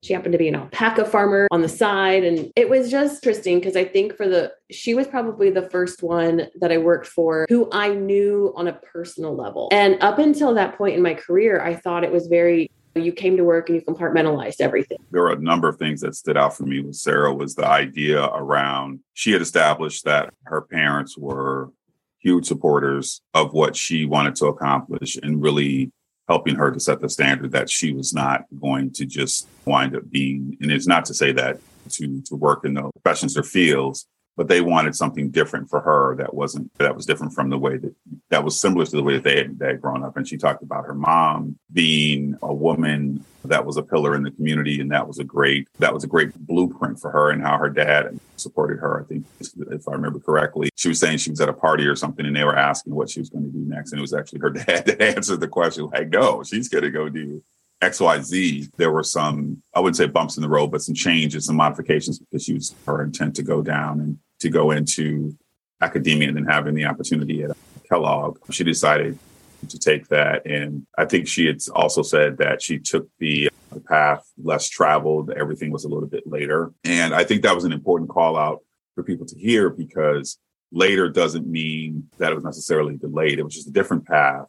she 0.03 0.13
happened 0.13 0.33
to 0.33 0.37
be 0.37 0.47
an 0.47 0.55
alpaca 0.55 1.05
farmer 1.05 1.47
on 1.51 1.61
the 1.61 1.69
side 1.69 2.23
and 2.23 2.51
it 2.55 2.69
was 2.69 2.91
just 2.91 3.25
interesting 3.25 3.59
because 3.59 3.75
i 3.75 3.83
think 3.83 4.15
for 4.15 4.27
the 4.27 4.51
she 4.69 4.93
was 4.93 5.07
probably 5.07 5.49
the 5.49 5.69
first 5.69 6.03
one 6.03 6.47
that 6.59 6.71
i 6.71 6.77
worked 6.77 7.07
for 7.07 7.45
who 7.49 7.67
i 7.71 7.93
knew 7.93 8.53
on 8.55 8.67
a 8.67 8.73
personal 8.73 9.35
level 9.35 9.69
and 9.71 10.01
up 10.01 10.19
until 10.19 10.53
that 10.53 10.77
point 10.77 10.95
in 10.95 11.01
my 11.01 11.13
career 11.13 11.61
i 11.61 11.73
thought 11.73 12.03
it 12.03 12.11
was 12.11 12.27
very 12.27 12.69
you 12.95 13.11
came 13.11 13.37
to 13.37 13.43
work 13.43 13.69
and 13.69 13.75
you 13.75 13.81
compartmentalized 13.81 14.57
everything. 14.59 14.99
There 15.11 15.23
were 15.23 15.31
a 15.31 15.39
number 15.39 15.67
of 15.67 15.77
things 15.77 16.01
that 16.01 16.15
stood 16.15 16.37
out 16.37 16.55
for 16.55 16.63
me 16.63 16.79
with 16.79 16.95
Sarah 16.95 17.33
was 17.33 17.55
the 17.55 17.65
idea 17.65 18.23
around 18.23 18.99
she 19.13 19.31
had 19.31 19.41
established 19.41 20.05
that 20.05 20.33
her 20.43 20.61
parents 20.61 21.17
were 21.17 21.71
huge 22.19 22.45
supporters 22.45 23.21
of 23.33 23.53
what 23.53 23.75
she 23.75 24.05
wanted 24.05 24.35
to 24.35 24.45
accomplish 24.45 25.17
and 25.21 25.41
really 25.41 25.91
helping 26.27 26.55
her 26.55 26.71
to 26.71 26.79
set 26.79 27.01
the 27.01 27.09
standard 27.09 27.51
that 27.51 27.69
she 27.69 27.93
was 27.93 28.13
not 28.13 28.45
going 28.61 28.91
to 28.91 29.05
just 29.05 29.47
wind 29.65 29.95
up 29.95 30.09
being 30.09 30.57
and 30.61 30.71
it's 30.71 30.87
not 30.87 31.05
to 31.05 31.13
say 31.13 31.31
that 31.31 31.59
to 31.89 32.21
to 32.21 32.35
work 32.35 32.65
in 32.65 32.73
the 32.73 32.89
professions 33.01 33.37
or 33.37 33.43
fields 33.43 34.07
but 34.35 34.47
they 34.47 34.61
wanted 34.61 34.95
something 34.95 35.29
different 35.29 35.69
for 35.69 35.81
her 35.81 36.15
that 36.17 36.33
wasn't 36.33 36.71
that 36.77 36.95
was 36.95 37.05
different 37.05 37.33
from 37.33 37.49
the 37.49 37.57
way 37.57 37.77
that 37.77 37.95
that 38.29 38.43
was 38.43 38.59
similar 38.59 38.85
to 38.85 38.95
the 38.95 39.03
way 39.03 39.13
that 39.13 39.23
they 39.23 39.37
had, 39.37 39.59
they 39.59 39.67
had 39.67 39.81
grown 39.81 40.03
up. 40.03 40.17
And 40.17 40.27
she 40.27 40.37
talked 40.37 40.63
about 40.63 40.85
her 40.85 40.95
mom 40.95 41.57
being 41.71 42.37
a 42.41 42.53
woman 42.53 43.23
that 43.45 43.65
was 43.65 43.77
a 43.77 43.83
pillar 43.83 44.15
in 44.15 44.23
the 44.23 44.31
community 44.31 44.79
and 44.79 44.91
that 44.91 45.07
was 45.07 45.19
a 45.19 45.23
great 45.23 45.67
that 45.79 45.93
was 45.93 46.03
a 46.03 46.07
great 46.07 46.33
blueprint 46.35 46.99
for 46.99 47.11
her 47.11 47.29
and 47.29 47.41
how 47.41 47.57
her 47.57 47.69
dad 47.69 48.17
supported 48.37 48.79
her 48.79 49.01
i 49.01 49.03
think 49.05 49.25
if 49.41 49.87
i 49.87 49.91
remember 49.91 50.19
correctly. 50.19 50.69
She 50.75 50.87
was 50.89 50.99
saying 50.99 51.17
she 51.17 51.29
was 51.29 51.41
at 51.41 51.49
a 51.49 51.53
party 51.53 51.85
or 51.85 51.95
something 51.95 52.25
and 52.25 52.35
they 52.35 52.43
were 52.43 52.55
asking 52.55 52.95
what 52.95 53.09
she 53.09 53.19
was 53.19 53.29
going 53.29 53.45
to 53.45 53.51
do 53.51 53.65
next 53.65 53.91
and 53.91 53.99
it 53.99 54.01
was 54.01 54.13
actually 54.13 54.39
her 54.39 54.49
dad 54.51 54.85
that 54.85 55.01
answered 55.01 55.39
the 55.39 55.47
question 55.47 55.89
like 55.91 56.09
no 56.09 56.43
she's 56.43 56.69
going 56.69 56.83
to 56.83 56.91
go 56.91 57.09
do 57.09 57.43
XYZ, 57.83 58.71
there 58.77 58.91
were 58.91 59.03
some, 59.03 59.61
I 59.73 59.79
wouldn't 59.79 59.97
say 59.97 60.07
bumps 60.07 60.37
in 60.37 60.43
the 60.43 60.49
road, 60.49 60.67
but 60.67 60.81
some 60.81 60.95
changes, 60.95 61.45
some 61.45 61.55
modifications 61.55 62.19
because 62.19 62.43
she 62.43 62.53
was 62.53 62.75
her 62.85 63.03
intent 63.03 63.35
to 63.35 63.43
go 63.43 63.61
down 63.61 63.99
and 63.99 64.17
to 64.39 64.49
go 64.49 64.71
into 64.71 65.35
academia 65.81 66.29
and 66.29 66.37
then 66.37 66.45
having 66.45 66.75
the 66.75 66.85
opportunity 66.85 67.43
at 67.43 67.51
Kellogg. 67.87 68.39
She 68.51 68.63
decided 68.63 69.17
to 69.67 69.79
take 69.79 70.07
that. 70.09 70.45
And 70.45 70.85
I 70.97 71.05
think 71.05 71.27
she 71.27 71.45
had 71.45 71.59
also 71.73 72.01
said 72.01 72.37
that 72.37 72.61
she 72.61 72.79
took 72.79 73.07
the, 73.19 73.49
the 73.71 73.79
path 73.79 74.25
less 74.41 74.69
traveled. 74.69 75.31
Everything 75.31 75.71
was 75.71 75.85
a 75.85 75.89
little 75.89 76.07
bit 76.07 76.25
later. 76.25 76.71
And 76.83 77.13
I 77.13 77.23
think 77.23 77.43
that 77.43 77.55
was 77.55 77.63
an 77.63 77.71
important 77.71 78.09
call 78.09 78.37
out 78.37 78.61
for 78.95 79.03
people 79.03 79.25
to 79.25 79.39
hear 79.39 79.69
because 79.69 80.37
later 80.71 81.09
doesn't 81.09 81.47
mean 81.47 82.09
that 82.17 82.31
it 82.31 82.35
was 82.35 82.43
necessarily 82.43 82.97
delayed. 82.97 83.39
It 83.39 83.43
was 83.43 83.53
just 83.53 83.67
a 83.67 83.71
different 83.71 84.05
path 84.05 84.47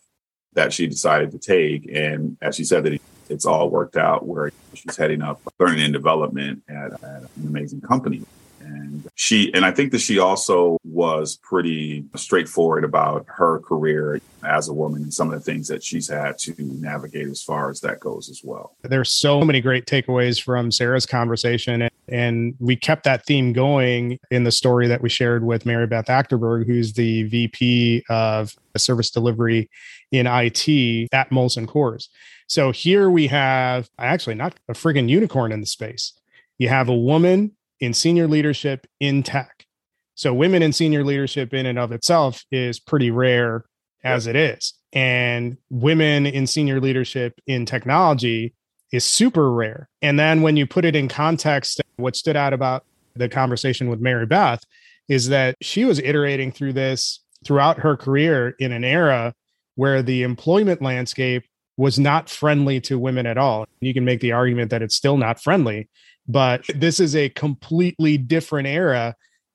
that 0.55 0.73
she 0.73 0.87
decided 0.87 1.33
to 1.33 1.39
take. 1.39 1.89
And 1.93 2.37
as 2.41 2.57
she 2.57 2.65
said, 2.65 2.85
that 2.85 3.01
it's 3.35 3.45
all 3.45 3.69
worked 3.69 3.97
out 3.97 4.25
where 4.27 4.53
she's 4.73 4.97
heading 4.97 5.21
up 5.21 5.41
learning 5.59 5.83
and 5.83 5.93
development 5.93 6.63
at, 6.69 6.93
at 6.93 7.03
an 7.03 7.47
amazing 7.47 7.81
company. 7.81 8.23
And 8.61 9.09
she, 9.15 9.53
and 9.53 9.65
I 9.65 9.73
think 9.73 9.93
that 9.93 10.01
she 10.01 10.19
also 10.19 10.79
was 10.85 11.37
pretty 11.37 12.05
straightforward 12.17 12.85
about 12.85 13.27
her 13.29 13.59
career 13.59 14.21
as 14.43 14.69
a 14.69 14.73
woman 14.73 15.03
and 15.03 15.13
some 15.13 15.31
of 15.31 15.35
the 15.35 15.45
things 15.45 15.69
that 15.69 15.83
she's 15.83 16.09
had 16.09 16.39
to 16.39 16.55
navigate 16.59 17.29
as 17.29 17.43
far 17.43 17.71
as 17.71 17.81
that 17.81 18.01
goes 18.01 18.31
as 18.31 18.41
well. 18.43 18.75
There's 18.83 19.13
so 19.13 19.43
many 19.43 19.61
great 19.61 19.87
takeaways 19.87 20.43
from 20.43 20.71
Sarah's 20.71 21.05
conversation. 21.05 21.89
And 22.09 22.55
we 22.59 22.77
kept 22.77 23.05
that 23.05 23.27
theme 23.27 23.53
going 23.53 24.19
in 24.31 24.45
the 24.45 24.53
story 24.53 24.87
that 24.89 25.03
we 25.03 25.09
shared 25.09 25.45
with 25.45 25.65
Maribeth 25.65 26.07
Achterberg, 26.07 26.67
who's 26.67 26.93
the 26.93 27.25
VP 27.25 28.05
of 28.09 28.55
service 28.77 29.11
delivery 29.11 29.71
in 30.11 30.27
IT 30.27 31.09
at 31.13 31.31
Molson 31.31 31.67
Coors. 31.67 32.09
So 32.47 32.71
here 32.71 33.11
we 33.11 33.27
have 33.29 33.89
actually 33.99 34.35
not 34.35 34.55
a 34.69 34.73
friggin' 34.73 35.09
unicorn 35.09 35.53
in 35.53 35.61
the 35.61 35.67
space. 35.67 36.13
You 36.59 36.69
have 36.69 36.89
a 36.89 36.95
woman 36.95 37.53
in 37.81 37.95
senior 37.95 38.29
leadership 38.29 38.87
in 39.01 39.23
tech. 39.23 39.67
So 40.15 40.33
women 40.33 40.63
in 40.63 40.73
senior 40.73 41.05
leadership 41.05 41.53
in 41.53 41.67
and 41.67 41.79
of 41.79 41.93
itself 41.93 42.45
is 42.51 42.79
pretty 42.79 43.11
rare 43.11 43.65
as 44.05 44.27
it 44.27 44.37
is. 44.37 44.75
And 44.93 45.57
women 45.71 46.27
in 46.27 46.47
senior 46.47 46.81
leadership 46.81 47.41
in 47.47 47.67
technology 47.67 48.55
is 48.93 49.05
super 49.05 49.53
rare. 49.53 49.89
And 50.03 50.19
then 50.19 50.43
when 50.43 50.57
you 50.57 50.67
put 50.67 50.85
it 50.85 50.95
in 50.95 51.09
context, 51.09 51.81
what 51.97 52.15
stood 52.15 52.37
out 52.37 52.53
about 52.53 52.85
the 53.17 53.29
conversation 53.29 53.89
with 53.89 54.01
Maribeth 54.01 54.63
is 55.09 55.29
that 55.29 55.57
she 55.61 55.85
was 55.85 55.99
iterating 55.99 56.53
through 56.53 56.75
this 56.75 57.21
throughout 57.45 57.79
her 57.79 57.97
career 57.97 58.55
in 58.59 58.73
an 58.73 58.85
era 58.85 59.35
where 59.75 60.03
the 60.03 60.23
employment 60.23 60.81
landscape 60.81 61.45
was 61.77 61.99
not 61.99 62.29
friendly 62.31 62.81
to 62.83 62.99
women 62.99 63.27
at 63.27 63.39
all. 63.39 63.67
You 63.81 63.95
can 63.95 64.05
make 64.05 64.21
the 64.21 64.33
argument 64.33 64.71
that 64.71 64.83
it's 64.83 64.95
still 64.95 65.17
not 65.17 65.43
friendly, 65.43 65.89
but 66.29 66.65
this 66.75 67.01
is 67.01 67.17
a 67.17 67.29
completely 67.31 68.17
different 68.17 68.69
era. 68.69 69.15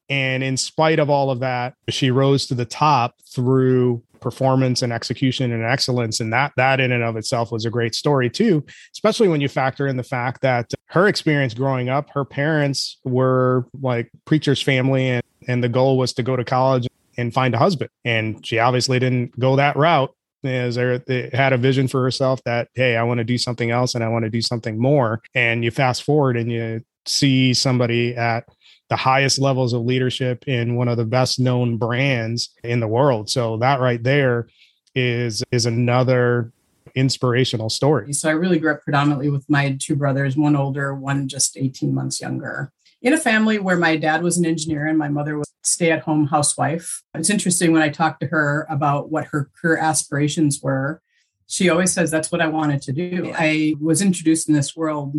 And 0.10 0.44
in 0.44 0.58
spite 0.58 1.00
of 1.00 1.10
all 1.10 1.30
of 1.30 1.40
that, 1.40 1.76
she 1.90 2.12
rose 2.12 2.48
to 2.48 2.56
the 2.56 2.66
top 2.66 3.16
through 3.34 4.04
performance 4.20 4.82
and 4.82 4.92
execution 4.92 5.52
and 5.52 5.64
excellence. 5.64 6.20
And 6.20 6.34
that 6.34 6.52
that 6.58 6.80
in 6.80 6.92
and 6.92 7.04
of 7.04 7.16
itself 7.16 7.52
was 7.52 7.66
a 7.66 7.70
great 7.70 7.96
story 7.96 8.30
too, 8.30 8.66
especially 8.94 9.28
when 9.28 9.40
you 9.40 9.48
factor 9.48 9.88
in 9.88 9.98
the 9.98 10.04
fact 10.04 10.42
that 10.42 10.74
her 10.88 11.08
experience 11.08 11.54
growing 11.54 11.90
up, 11.90 12.10
her 12.12 12.26
parents 12.26 12.98
were 13.06 13.66
like 13.82 14.12
preacher's 14.26 14.62
family 14.62 15.10
and, 15.10 15.24
and 15.48 15.64
the 15.64 15.70
goal 15.70 15.98
was 15.98 16.14
to 16.14 16.24
go 16.24 16.36
to 16.36 16.44
college 16.44 16.88
and 17.18 17.34
find 17.34 17.54
a 17.54 17.58
husband. 17.58 17.90
And 18.04 18.46
she 18.46 18.60
obviously 18.60 19.00
didn't 19.00 19.40
go 19.40 19.56
that 19.56 19.76
route 19.76 20.14
is 20.44 20.76
there 20.76 21.04
had 21.34 21.54
a 21.54 21.58
vision 21.58 21.88
for 21.88 22.02
herself 22.02 22.42
that 22.46 22.70
hey 22.74 22.96
i 22.96 23.04
want 23.04 23.18
to 23.18 23.24
do 23.24 23.38
something 23.38 23.72
else 23.72 23.96
and 23.96 24.04
i 24.04 24.08
want 24.08 24.24
to 24.24 24.30
do 24.30 24.42
something 24.42 24.80
more. 24.80 25.22
And 25.34 25.64
you 25.64 25.72
fast 25.72 26.04
forward 26.04 26.38
and 26.38 26.52
you 26.52 26.82
see 27.06 27.54
somebody 27.54 28.16
at 28.16 28.46
the 28.90 28.96
highest 28.96 29.40
levels 29.40 29.74
of 29.74 29.84
leadership 29.84 30.44
in 30.48 30.76
one 30.76 30.88
of 30.88 30.98
the 30.98 31.06
best 31.06 31.40
known 31.40 31.78
brands 31.78 32.50
in 32.64 32.80
the 32.80 32.88
world. 32.88 33.30
So 33.30 33.58
that 33.58 33.80
right 33.80 34.02
there 34.02 34.48
is 34.96 35.44
is 35.52 35.66
another 35.66 36.52
inspirational 36.96 37.70
story. 37.70 38.14
So 38.14 38.30
i 38.30 38.32
really 38.32 38.60
grew 38.60 38.72
up 38.72 38.84
predominantly 38.84 39.30
with 39.30 39.48
my 39.50 39.78
two 39.80 39.96
brothers 39.96 40.36
one 40.36 40.56
older 40.56 40.96
one 40.96 41.28
just 41.28 41.56
18 41.58 41.94
months 41.94 42.20
younger 42.20 42.72
in 43.02 43.14
a 43.14 43.18
family 43.18 43.60
where 43.60 43.78
my 43.78 43.96
dad 43.96 44.24
was 44.24 44.38
an 44.38 44.46
engineer 44.46 44.86
and 44.86 44.98
my 44.98 45.10
mother 45.10 45.38
was 45.38 45.50
stay 45.64 45.92
at 45.92 46.02
home 46.02 46.28
housewife. 46.28 47.04
It's 47.14 47.30
interesting 47.30 47.72
when 47.72 47.82
I 47.82 47.90
talk 47.90 48.20
to 48.20 48.28
her 48.28 48.66
about 48.70 49.12
what 49.12 49.26
her 49.26 49.50
career 49.60 49.78
aspirations 49.78 50.60
were. 50.62 51.02
She 51.48 51.70
always 51.70 51.92
says, 51.92 52.12
That's 52.12 52.32
what 52.32 52.42
I 52.42 52.48
wanted 52.48 52.82
to 52.84 52.94
do. 52.94 53.34
I 53.36 53.76
was 53.80 54.02
introduced 54.02 54.48
in 54.48 54.56
this 54.56 54.76
world 54.76 55.16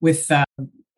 with 0.00 0.30
uh, 0.30 0.44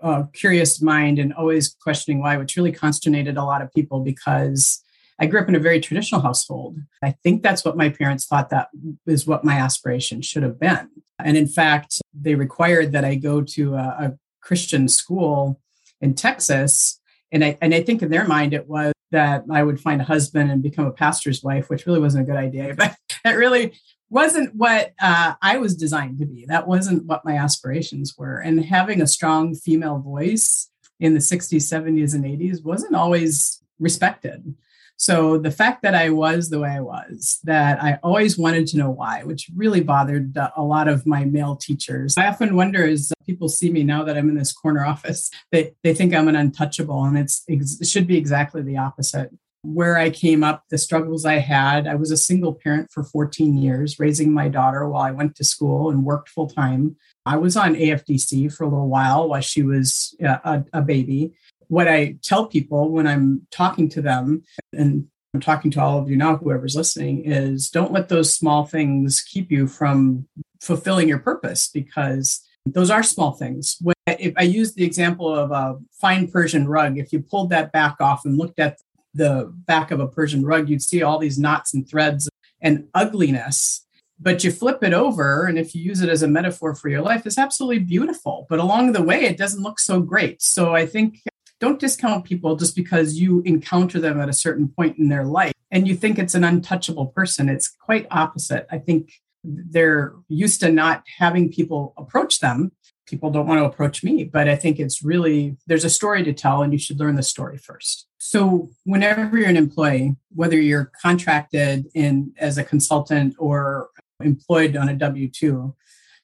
a 0.00 0.28
curious 0.32 0.80
mind 0.80 1.18
and 1.18 1.32
always 1.32 1.74
questioning 1.82 2.20
why, 2.20 2.36
which 2.36 2.56
really 2.56 2.72
consternated 2.72 3.36
a 3.36 3.44
lot 3.44 3.62
of 3.62 3.72
people 3.72 4.00
because 4.00 4.82
I 5.18 5.26
grew 5.26 5.40
up 5.40 5.48
in 5.48 5.56
a 5.56 5.60
very 5.60 5.80
traditional 5.80 6.20
household. 6.20 6.78
I 7.02 7.16
think 7.24 7.42
that's 7.42 7.64
what 7.64 7.76
my 7.76 7.88
parents 7.88 8.26
thought 8.26 8.50
that 8.50 8.68
is 9.06 9.26
what 9.26 9.44
my 9.44 9.54
aspiration 9.54 10.22
should 10.22 10.44
have 10.44 10.60
been. 10.60 10.88
And 11.18 11.36
in 11.36 11.48
fact, 11.48 12.00
they 12.14 12.36
required 12.36 12.92
that 12.92 13.04
I 13.04 13.16
go 13.16 13.42
to 13.42 13.74
a, 13.74 13.78
a 13.78 14.18
Christian 14.40 14.86
school 14.86 15.60
in 16.00 16.14
Texas 16.14 16.98
and 17.32 17.44
I 17.44 17.58
and 17.60 17.74
I 17.74 17.82
think 17.82 18.02
in 18.02 18.10
their 18.10 18.26
mind 18.26 18.54
it 18.54 18.68
was 18.68 18.92
that 19.10 19.44
I 19.50 19.62
would 19.62 19.80
find 19.80 20.00
a 20.00 20.04
husband 20.04 20.50
and 20.50 20.62
become 20.62 20.86
a 20.86 20.92
pastor's 20.92 21.42
wife, 21.42 21.70
which 21.70 21.86
really 21.86 22.00
wasn't 22.00 22.24
a 22.24 22.26
good 22.26 22.38
idea. 22.38 22.74
But 22.76 22.96
that 23.24 23.36
really 23.36 23.74
wasn't 24.10 24.54
what 24.54 24.92
uh, 25.00 25.34
I 25.42 25.58
was 25.58 25.76
designed 25.76 26.18
to 26.20 26.26
be. 26.26 26.46
That 26.46 26.68
wasn't 26.68 27.06
what 27.06 27.24
my 27.24 27.36
aspirations 27.36 28.16
were. 28.16 28.38
And 28.38 28.64
having 28.64 29.02
a 29.02 29.06
strong 29.06 29.54
female 29.54 29.98
voice 29.98 30.70
in 31.00 31.14
the 31.14 31.20
60s, 31.20 31.56
70s, 31.56 32.14
and 32.14 32.24
80s 32.24 32.62
wasn't 32.62 32.94
always 32.94 33.62
respected. 33.78 34.54
So 34.98 35.38
the 35.38 35.52
fact 35.52 35.82
that 35.82 35.94
I 35.94 36.10
was 36.10 36.50
the 36.50 36.58
way 36.58 36.70
I 36.70 36.80
was, 36.80 37.38
that 37.44 37.80
I 37.80 38.00
always 38.02 38.36
wanted 38.36 38.66
to 38.68 38.78
know 38.78 38.90
why, 38.90 39.22
which 39.22 39.48
really 39.54 39.80
bothered 39.80 40.36
a 40.56 40.62
lot 40.62 40.88
of 40.88 41.06
my 41.06 41.24
male 41.24 41.54
teachers. 41.54 42.18
I 42.18 42.26
often 42.26 42.56
wonder 42.56 42.84
as 42.84 43.12
people 43.24 43.48
see 43.48 43.70
me 43.70 43.84
now 43.84 44.02
that 44.02 44.18
I'm 44.18 44.28
in 44.28 44.34
this 44.34 44.52
corner 44.52 44.84
office, 44.84 45.30
they, 45.52 45.74
they 45.84 45.94
think 45.94 46.12
I'm 46.12 46.26
an 46.26 46.34
untouchable, 46.34 47.04
and 47.04 47.16
it's 47.16 47.44
it 47.46 47.86
should 47.86 48.08
be 48.08 48.16
exactly 48.16 48.60
the 48.60 48.76
opposite. 48.76 49.30
Where 49.62 49.98
I 49.98 50.10
came 50.10 50.42
up, 50.42 50.64
the 50.68 50.78
struggles 50.78 51.24
I 51.24 51.34
had, 51.34 51.86
I 51.86 51.94
was 51.94 52.10
a 52.10 52.16
single 52.16 52.54
parent 52.54 52.90
for 52.90 53.04
14 53.04 53.56
years, 53.56 54.00
raising 54.00 54.32
my 54.32 54.48
daughter 54.48 54.88
while 54.88 55.02
I 55.02 55.12
went 55.12 55.36
to 55.36 55.44
school 55.44 55.90
and 55.90 56.04
worked 56.04 56.28
full 56.28 56.48
time. 56.48 56.96
I 57.24 57.36
was 57.36 57.56
on 57.56 57.74
AFDC 57.74 58.52
for 58.52 58.64
a 58.64 58.68
little 58.68 58.88
while 58.88 59.28
while 59.28 59.40
she 59.42 59.62
was 59.62 60.16
a, 60.20 60.64
a 60.72 60.82
baby 60.82 61.34
what 61.68 61.88
I 61.88 62.16
tell 62.22 62.46
people 62.46 62.90
when 62.90 63.06
I'm 63.06 63.46
talking 63.50 63.88
to 63.90 64.02
them, 64.02 64.42
and 64.72 65.06
I'm 65.34 65.40
talking 65.40 65.70
to 65.72 65.80
all 65.80 65.98
of 65.98 66.10
you 66.10 66.16
now, 66.16 66.36
whoever's 66.36 66.76
listening, 66.76 67.24
is 67.24 67.70
don't 67.70 67.92
let 67.92 68.08
those 68.08 68.32
small 68.32 68.64
things 68.64 69.20
keep 69.20 69.50
you 69.50 69.66
from 69.66 70.26
fulfilling 70.60 71.08
your 71.08 71.18
purpose 71.18 71.68
because 71.68 72.44
those 72.66 72.90
are 72.90 73.02
small 73.02 73.32
things. 73.32 73.76
When, 73.80 73.94
if 74.06 74.32
I 74.36 74.42
use 74.42 74.74
the 74.74 74.84
example 74.84 75.32
of 75.32 75.50
a 75.50 75.78
fine 76.00 76.30
Persian 76.30 76.66
rug, 76.66 76.98
if 76.98 77.12
you 77.12 77.20
pulled 77.20 77.50
that 77.50 77.72
back 77.72 77.96
off 78.00 78.24
and 78.24 78.38
looked 78.38 78.58
at 78.58 78.78
the 79.14 79.52
back 79.66 79.90
of 79.90 80.00
a 80.00 80.08
Persian 80.08 80.44
rug, 80.44 80.68
you'd 80.68 80.82
see 80.82 81.02
all 81.02 81.18
these 81.18 81.38
knots 81.38 81.74
and 81.74 81.88
threads 81.88 82.28
and 82.60 82.88
ugliness. 82.94 83.84
But 84.20 84.42
you 84.42 84.50
flip 84.50 84.82
it 84.82 84.92
over, 84.92 85.44
and 85.44 85.58
if 85.58 85.76
you 85.76 85.82
use 85.82 86.00
it 86.00 86.08
as 86.08 86.24
a 86.24 86.28
metaphor 86.28 86.74
for 86.74 86.88
your 86.88 87.02
life, 87.02 87.24
it's 87.24 87.38
absolutely 87.38 87.78
beautiful. 87.78 88.46
But 88.48 88.58
along 88.58 88.92
the 88.92 89.02
way, 89.02 89.24
it 89.24 89.36
doesn't 89.36 89.62
look 89.62 89.78
so 89.78 90.00
great. 90.00 90.42
So 90.42 90.74
I 90.74 90.86
think 90.86 91.20
don't 91.60 91.80
discount 91.80 92.24
people 92.24 92.56
just 92.56 92.76
because 92.76 93.18
you 93.18 93.42
encounter 93.44 93.98
them 93.98 94.20
at 94.20 94.28
a 94.28 94.32
certain 94.32 94.68
point 94.68 94.98
in 94.98 95.08
their 95.08 95.24
life 95.24 95.52
and 95.70 95.88
you 95.88 95.94
think 95.94 96.18
it's 96.18 96.34
an 96.34 96.44
untouchable 96.44 97.06
person. 97.06 97.48
It's 97.48 97.68
quite 97.68 98.06
opposite. 98.10 98.66
I 98.70 98.78
think 98.78 99.12
they're 99.44 100.14
used 100.28 100.60
to 100.60 100.70
not 100.70 101.04
having 101.18 101.50
people 101.50 101.94
approach 101.96 102.40
them. 102.40 102.72
People 103.06 103.30
don't 103.30 103.46
want 103.46 103.58
to 103.58 103.64
approach 103.64 104.04
me, 104.04 104.24
but 104.24 104.48
I 104.48 104.56
think 104.56 104.78
it's 104.78 105.02
really 105.02 105.56
there's 105.66 105.84
a 105.84 105.90
story 105.90 106.22
to 106.24 106.32
tell 106.32 106.62
and 106.62 106.72
you 106.72 106.78
should 106.78 106.98
learn 106.98 107.16
the 107.16 107.22
story 107.22 107.56
first. 107.56 108.06
So 108.18 108.70
whenever 108.84 109.38
you're 109.38 109.48
an 109.48 109.56
employee, 109.56 110.16
whether 110.34 110.60
you're 110.60 110.92
contracted 111.00 111.86
in 111.94 112.32
as 112.38 112.58
a 112.58 112.64
consultant 112.64 113.34
or 113.38 113.88
employed 114.22 114.76
on 114.76 114.88
a 114.88 114.94
W2, 114.94 115.74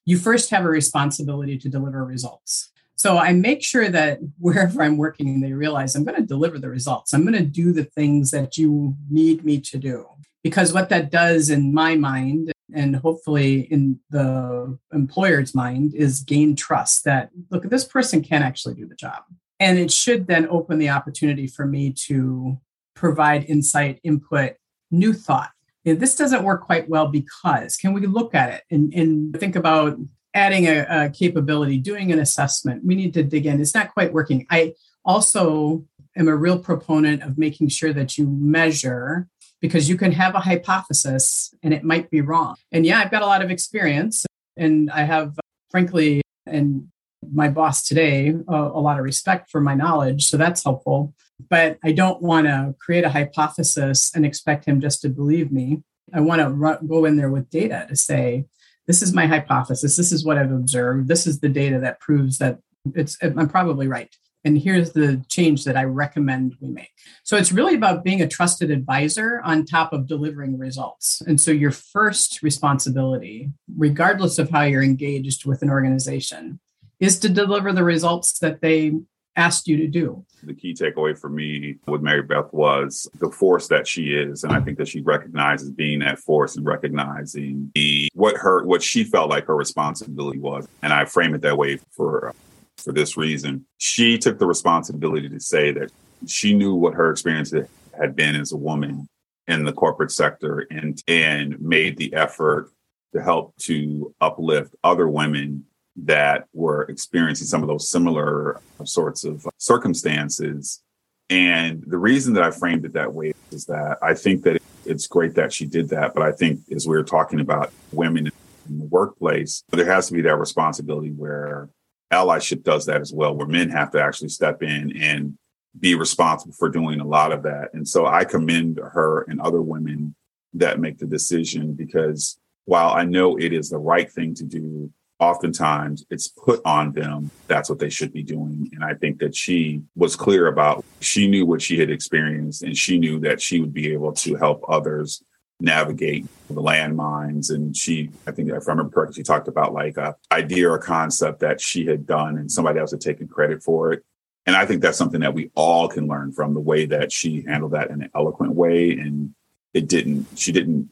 you 0.05 0.19
first 0.19 0.51
have 0.51 0.65
a 0.65 0.69
responsibility 0.69 1.57
to 1.59 1.69
deliver 1.69 2.05
results. 2.05 2.71
So 2.97 3.19
I 3.19 3.33
make 3.33 3.63
sure 3.63 3.89
that 3.89 4.19
wherever 4.39 4.83
I'm 4.83 4.97
working, 4.97 5.41
they 5.41 5.53
realize 5.53 5.95
I'm 5.95 6.05
going 6.05 6.21
to 6.21 6.27
deliver 6.27 6.59
the 6.59 6.69
results. 6.69 7.13
I'm 7.13 7.23
going 7.23 7.35
to 7.35 7.45
do 7.45 7.73
the 7.73 7.85
things 7.85 8.31
that 8.31 8.57
you 8.57 8.97
need 9.11 9.45
me 9.45 9.61
to 9.61 9.79
do. 9.79 10.07
Because 10.43 10.75
what 10.75 10.91
that 10.91 11.11
does 11.11 11.49
in 11.49 11.73
my 11.73 11.97
mind, 11.97 12.53
and 12.75 12.97
hopefully 12.97 13.61
in 13.61 13.99
the 14.11 14.79
employer's 14.93 15.55
mind, 15.55 15.95
is 15.95 16.21
gain 16.21 16.55
trust 16.55 17.05
that, 17.05 17.31
look, 17.51 17.63
this 17.65 17.85
person 17.85 18.23
can 18.23 18.43
actually 18.43 18.75
do 18.75 18.87
the 18.87 18.95
job. 18.95 19.23
And 19.59 19.79
it 19.79 19.91
should 19.91 20.27
then 20.27 20.47
open 20.49 20.79
the 20.79 20.91
opportunity 20.91 21.47
for 21.47 21.65
me 21.65 21.95
to 22.07 22.61
provide 22.95 23.45
insight, 23.45 24.01
input, 24.03 24.55
new 24.91 25.15
thought. 25.15 25.51
this 25.85 26.17
doesn't 26.17 26.45
work 26.45 26.65
quite 26.65 26.89
well 26.89 27.09
because 27.09 27.77
can 27.77 27.93
we 27.93 28.07
look 28.07 28.35
at 28.35 28.53
it 28.53 28.63
and, 28.71 28.93
and 28.95 29.39
think 29.39 29.57
about 29.57 29.99
adding 30.35 30.67
a, 30.67 30.87
a, 30.89 31.11
capability, 31.11 31.79
doing 31.79 32.13
an 32.13 32.19
assessment. 32.19 32.85
We 32.85 32.97
need 32.97 33.15
to 33.15 33.23
dig 33.23 33.47
in. 33.47 33.61
It's 33.61 33.75
not 33.75 33.95
quite 33.95 34.13
working. 34.13 34.47
I 34.51 34.75
also 35.05 35.85
am 36.17 36.29
a 36.29 36.37
real 36.37 36.59
proponent 36.59 37.23
of 37.23 37.39
making 37.39 37.69
sure 37.69 37.93
that 37.93 38.19
you 38.19 38.27
measure 38.29 39.29
because 39.61 39.89
you 39.89 39.97
can 39.97 40.13
have 40.13 40.35
a 40.35 40.41
hypothesis 40.41 41.55
and 41.63 41.73
it 41.73 41.85
might 41.85 42.11
be 42.11 42.21
wrong. 42.21 42.57
And 42.73 42.85
yeah, 42.85 42.99
I've 42.99 43.11
got 43.11 43.23
a 43.23 43.27
lot 43.27 43.43
of 43.43 43.51
experience 43.51 44.27
and 44.57 44.91
I 44.91 45.05
have, 45.05 45.39
frankly, 45.71 46.23
and 46.47 46.89
my 47.33 47.49
boss 47.49 47.87
today, 47.87 48.35
a, 48.49 48.55
a 48.55 48.81
lot 48.81 48.99
of 48.99 49.05
respect 49.05 49.51
for 49.51 49.61
my 49.61 49.75
knowledge. 49.75 50.27
So 50.27 50.37
that's 50.37 50.63
helpful. 50.63 51.15
But 51.49 51.79
I 51.83 51.93
don't 51.93 52.23
want 52.23 52.47
to 52.47 52.75
create 52.79 53.05
a 53.05 53.09
hypothesis 53.09 54.13
and 54.15 54.27
expect 54.27 54.67
him 54.67 54.81
just 54.81 55.01
to 55.03 55.09
believe 55.09 55.51
me. 55.51 55.83
I 56.13 56.21
want 56.21 56.41
to 56.41 56.87
go 56.87 57.05
in 57.05 57.17
there 57.17 57.31
with 57.31 57.51
data 57.51 57.87
to 57.89 57.97
say, 57.97 58.45
this 58.87 59.03
is 59.03 59.15
my 59.15 59.27
hypothesis. 59.27 59.97
This 59.97 60.13
is 60.13 60.25
what 60.25 60.39
I've 60.39 60.53
observed. 60.53 61.09
This 61.09 61.27
is 61.27 61.41
the 61.41 61.49
data 61.49 61.79
that 61.81 62.01
proves 62.01 62.39
that 62.39 62.59
it's 62.95 63.17
I'm 63.23 63.49
probably 63.49 63.89
right. 63.89 64.15
And 64.47 64.59
here's 64.59 64.93
the 64.93 65.25
change 65.29 65.65
that 65.65 65.77
I 65.77 65.85
recommend 65.85 66.57
we 66.61 66.69
make. 66.69 66.93
So 67.23 67.37
it's 67.39 67.51
really 67.51 67.75
about 67.75 68.05
being 68.05 68.21
a 68.21 68.29
trusted 68.29 68.71
advisor 68.71 69.41
on 69.43 69.65
top 69.65 69.95
of 69.95 70.07
delivering 70.07 70.59
results. 70.59 71.23
And 71.27 71.41
so 71.41 71.51
your 71.51 71.71
first 71.71 72.43
responsibility, 72.43 73.51
regardless 73.75 74.39
of 74.39 74.51
how 74.51 74.63
you're 74.63 74.83
engaged 74.83 75.47
with 75.47 75.63
an 75.63 75.71
organization, 75.71 76.61
is 77.01 77.19
to 77.21 77.31
deliver 77.31 77.73
the 77.73 77.85
results 77.85 78.39
that 78.41 78.61
they 78.61 78.93
asked 79.37 79.67
you 79.67 79.77
to 79.79 79.87
do. 79.87 80.25
The 80.43 80.55
key 80.55 80.75
takeaway 80.75 81.19
for 81.19 81.29
me 81.29 81.77
with 81.87 82.03
Maribeth 82.03 82.53
was 82.53 83.09
the 83.19 83.31
force 83.31 83.69
that 83.69 83.87
she 83.87 84.15
is. 84.15 84.45
And 84.45 84.53
I 84.53 84.61
think 84.61 84.79
that 84.79 84.89
she 84.89 85.01
recognizes 85.01 85.71
being 85.71 86.01
that 86.01 86.19
force 86.19 86.57
and 86.57 86.67
recognizing 86.67 87.71
the 87.75 88.09
what 88.15 88.37
her 88.37 88.65
what 88.65 88.83
she 88.83 89.05
felt 89.05 89.31
like 89.31 89.47
her 89.47 89.57
responsibility 89.57 90.39
was. 90.39 90.69
And 90.83 90.93
I 90.93 91.05
frame 91.05 91.35
it 91.35 91.43
that 91.43 91.59
way 91.59 91.79
for 91.91 92.35
for 92.77 92.93
this 92.93 93.17
reason. 93.17 93.67
She 93.79 94.19
took 94.19 94.39
the 94.39 94.47
responsibility 94.47 95.29
to 95.29 95.41
say 95.41 95.73
that 95.73 95.91
she 96.27 96.55
knew 96.55 96.75
what 96.75 96.95
her 96.95 97.11
experience 97.11 97.53
had 97.99 98.17
been 98.17 98.37
as 98.37 98.53
a 98.53 98.57
woman 98.57 99.09
in 99.47 99.65
the 99.65 99.73
corporate 99.73 100.11
sector 100.11 100.67
and 100.71 101.03
and 101.09 101.61
made 101.61 101.97
the 101.97 102.15
effort 102.15 102.71
to 103.13 103.23
help 103.23 103.57
to 103.57 104.15
uplift 104.21 104.75
other 104.83 105.09
women 105.09 105.65
that 105.97 106.47
were 106.53 106.83
experiencing 106.85 107.47
some 107.47 107.63
of 107.63 107.69
those 107.69 107.89
similar 107.89 108.61
sorts 108.85 109.25
of 109.25 109.47
circumstances. 109.59 110.83
And 111.31 111.83
the 111.87 111.99
reason 111.99 112.35
that 112.35 112.43
I 112.43 112.51
framed 112.51 112.85
it 112.85 112.93
that 112.95 113.13
way 113.13 113.33
is 113.51 113.67
that 113.67 113.99
I 114.03 114.15
think 114.15 114.43
that 114.43 114.61
it's 114.85 115.07
great 115.07 115.35
that 115.37 115.53
she 115.53 115.67
did 115.67 115.89
that. 115.91 116.15
But 116.15 116.25
I 116.25 116.33
think 116.33 116.61
as 116.75 116.87
we 116.87 116.97
are 116.97 117.05
talking 117.05 117.41
about 117.41 117.73
women 117.93 118.31
in 118.69 118.79
the 118.79 118.85
workplace, 118.85 119.63
there 119.71 119.87
has 119.87 120.09
to 120.09 120.15
be 120.15 120.23
that 120.23 120.37
responsibility 120.37 121.11
where 121.11 121.71
allyship 122.13 122.63
does 122.63 122.87
that 122.87 123.01
as 123.01 123.13
well, 123.13 123.35
where 123.35 123.47
men 123.47 123.71
have 123.71 123.91
to 123.93 124.03
actually 124.03 124.29
step 124.29 124.63
in 124.63 124.97
and 125.01 125.39
be 125.79 125.95
responsible 125.95 126.55
for 126.55 126.69
doing 126.69 127.01
a 127.01 127.07
lot 127.07 127.33
of 127.33 127.43
that. 127.43 127.71
And 127.73 127.87
so 127.87 128.07
I 128.07 128.25
commend 128.25 128.79
her 128.79 129.23
and 129.29 129.41
other 129.41 129.63
women 129.63 130.15
that 130.55 130.79
make 130.79 130.99
the 130.99 131.07
decision 131.07 131.75
because 131.75 132.39
while 132.65 132.91
I 132.91 133.05
know 133.05 133.37
it 133.37 133.53
is 133.53 133.71
the 133.71 133.79
right 133.79 134.11
thing 134.11 134.35
to 134.35 134.45
do, 134.45 134.91
oftentimes 135.21 136.05
it's 136.11 136.29
put 136.29 136.61
on 136.65 136.93
them 136.93 137.31
that's 137.47 137.71
what 137.71 137.79
they 137.79 137.89
should 137.89 138.13
be 138.13 138.23
doing 138.23 138.69
and 138.75 138.85
i 138.85 138.93
think 138.95 139.19
that 139.19 139.35
she 139.35 139.81
was 139.95 140.17
clear 140.17 140.49
about 140.49 140.85
she 141.01 141.29
knew 141.29 141.47
what 141.47 141.63
she 141.63 141.79
had 141.79 141.91
experienced 141.91 142.63
and 142.63 142.77
she 142.77 142.99
knew 142.99 143.21
that 143.21 143.41
she 143.41 143.61
would 143.61 143.73
be 143.73 143.93
able 143.93 144.13
to 144.13 144.35
help 144.35 144.65
others 144.69 145.23
navigate 145.61 146.27
the 146.49 146.61
landmines. 146.61 147.51
And 147.51 147.77
she, 147.77 148.11
I 148.27 148.33
think 148.33 148.51
if 148.51 148.69
I 148.69 148.73
remember 148.73 148.93
correctly, 148.93 149.15
she 149.15 149.23
talked 149.23 149.49
about 149.49 149.73
like 149.73 149.97
a 149.97 150.17
idea 150.33 150.71
or 150.71 150.79
concept 150.79 151.41
that 151.41 151.61
she 151.61 151.87
had 151.87 152.07
done 152.07 152.37
and 152.37 152.51
somebody 152.51 152.79
else 152.79 152.91
had 152.91 153.01
taken 153.01 153.29
credit 153.29 153.63
for 153.63 153.93
it. 153.93 154.05
And 154.47 154.57
I 154.57 154.67
think 154.67 154.83
that's 154.83 154.99
something 154.99 155.21
that 155.21 155.35
we 155.35 155.51
all 155.55 155.89
can 155.89 156.07
learn 156.07 156.33
from 156.33 156.53
the 156.53 156.61
way 156.61 156.85
that 156.87 157.11
she 157.11 157.43
handled 157.43 157.73
that 157.73 157.91
in 157.91 158.03
an 158.03 158.11
eloquent 158.15 158.55
way. 158.55 158.93
And 158.93 159.35
it 159.73 159.89
didn't, 159.89 160.27
she 160.37 160.53
didn't 160.53 160.91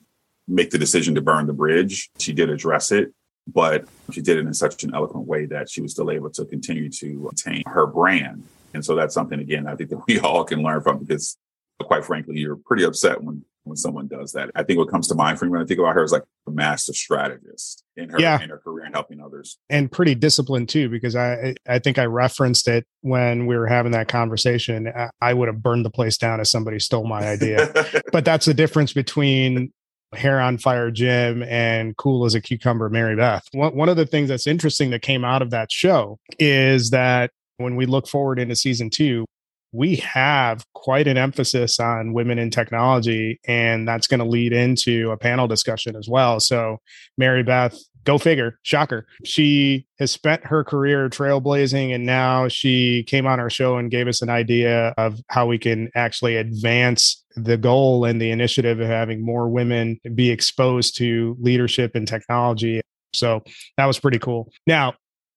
make 0.48 0.70
the 0.70 0.78
decision 0.78 1.14
to 1.16 1.20
burn 1.20 1.46
the 1.46 1.52
bridge. 1.52 2.10
She 2.18 2.32
did 2.32 2.48
address 2.48 2.92
it, 2.92 3.12
but 3.46 3.86
she 4.10 4.20
did 4.20 4.38
it 4.38 4.46
in 4.46 4.54
such 4.54 4.84
an 4.84 4.94
eloquent 4.94 5.26
way 5.26 5.46
that 5.46 5.70
she 5.70 5.80
was 5.80 5.92
still 5.92 6.10
able 6.10 6.30
to 6.30 6.44
continue 6.44 6.88
to 6.90 7.30
attain 7.32 7.62
her 7.66 7.86
brand. 7.86 8.44
And 8.74 8.84
so 8.84 8.94
that's 8.94 9.14
something, 9.14 9.40
again, 9.40 9.66
I 9.66 9.74
think 9.76 9.90
that 9.90 10.02
we 10.06 10.18
all 10.20 10.44
can 10.44 10.62
learn 10.62 10.80
from 10.82 10.98
because 10.98 11.36
quite 11.82 12.04
frankly, 12.04 12.38
you're 12.38 12.56
pretty 12.56 12.84
upset 12.84 13.22
when 13.22 13.44
when 13.64 13.76
someone 13.76 14.08
does 14.08 14.32
that. 14.32 14.50
I 14.56 14.64
think 14.64 14.80
what 14.80 14.88
comes 14.88 15.06
to 15.08 15.14
mind 15.14 15.38
for 15.38 15.44
me 15.44 15.52
when 15.52 15.62
I 15.62 15.64
think 15.64 15.78
about 15.78 15.94
her 15.94 16.02
is 16.02 16.10
like 16.10 16.24
a 16.48 16.50
master 16.50 16.92
strategist 16.92 17.84
in 17.96 18.08
her 18.08 18.18
yeah. 18.18 18.40
in 18.40 18.50
her 18.50 18.58
career 18.58 18.84
and 18.84 18.94
helping 18.94 19.20
others. 19.20 19.58
And 19.70 19.90
pretty 19.90 20.14
disciplined 20.14 20.68
too, 20.68 20.88
because 20.88 21.14
I 21.14 21.54
I 21.68 21.78
think 21.78 21.98
I 21.98 22.06
referenced 22.06 22.66
it 22.68 22.86
when 23.02 23.46
we 23.46 23.56
were 23.56 23.66
having 23.66 23.92
that 23.92 24.08
conversation. 24.08 24.92
I 25.20 25.34
would 25.34 25.48
have 25.48 25.62
burned 25.62 25.84
the 25.84 25.90
place 25.90 26.16
down 26.16 26.40
if 26.40 26.48
somebody 26.48 26.78
stole 26.80 27.06
my 27.06 27.28
idea. 27.28 27.72
but 28.12 28.24
that's 28.24 28.46
the 28.46 28.54
difference 28.54 28.92
between 28.92 29.72
hair 30.14 30.40
on 30.40 30.58
fire 30.58 30.90
Jim 30.90 31.42
and 31.44 31.96
cool 31.96 32.24
as 32.24 32.34
a 32.34 32.40
cucumber 32.40 32.90
Maribeth. 32.90 33.42
One, 33.52 33.88
of 33.88 33.96
the 33.96 34.06
things 34.06 34.28
that's 34.28 34.46
interesting 34.46 34.90
that 34.90 35.02
came 35.02 35.24
out 35.24 35.42
of 35.42 35.50
that 35.50 35.70
show 35.70 36.18
is 36.38 36.90
that 36.90 37.30
when 37.56 37.76
we 37.76 37.86
look 37.86 38.06
forward 38.06 38.38
into 38.38 38.56
season 38.56 38.90
two, 38.90 39.24
we 39.72 39.96
have 39.96 40.64
quite 40.74 41.08
an 41.08 41.16
emphasis 41.16 41.80
on 41.80 42.12
women 42.12 42.38
in 42.38 42.50
technology, 42.50 43.40
and 43.46 43.88
that's 43.88 44.06
going 44.06 44.20
to 44.20 44.26
lead 44.26 44.52
into 44.52 45.10
a 45.10 45.16
panel 45.16 45.48
discussion 45.48 45.96
as 45.96 46.08
well. 46.08 46.40
So, 46.40 46.78
Maribeth, 47.18 47.78
go 48.04 48.18
figure, 48.18 48.58
shocker. 48.62 49.06
She 49.24 49.86
has 49.98 50.10
spent 50.10 50.44
her 50.44 50.62
career 50.62 51.08
trailblazing, 51.08 51.94
and 51.94 52.04
now 52.04 52.48
she 52.48 53.04
came 53.04 53.26
on 53.26 53.40
our 53.40 53.48
show 53.48 53.78
and 53.78 53.90
gave 53.90 54.08
us 54.08 54.20
an 54.20 54.28
idea 54.28 54.88
of 54.98 55.20
how 55.28 55.46
we 55.46 55.58
can 55.58 55.90
actually 55.94 56.36
advance 56.36 57.21
the 57.36 57.56
goal 57.56 58.04
and 58.04 58.20
the 58.20 58.30
initiative 58.30 58.80
of 58.80 58.88
having 58.88 59.24
more 59.24 59.48
women 59.48 59.98
be 60.14 60.30
exposed 60.30 60.96
to 60.98 61.36
leadership 61.40 61.94
and 61.94 62.06
technology. 62.06 62.80
So, 63.14 63.42
that 63.76 63.86
was 63.86 63.98
pretty 63.98 64.18
cool. 64.18 64.50
Now, 64.66 64.94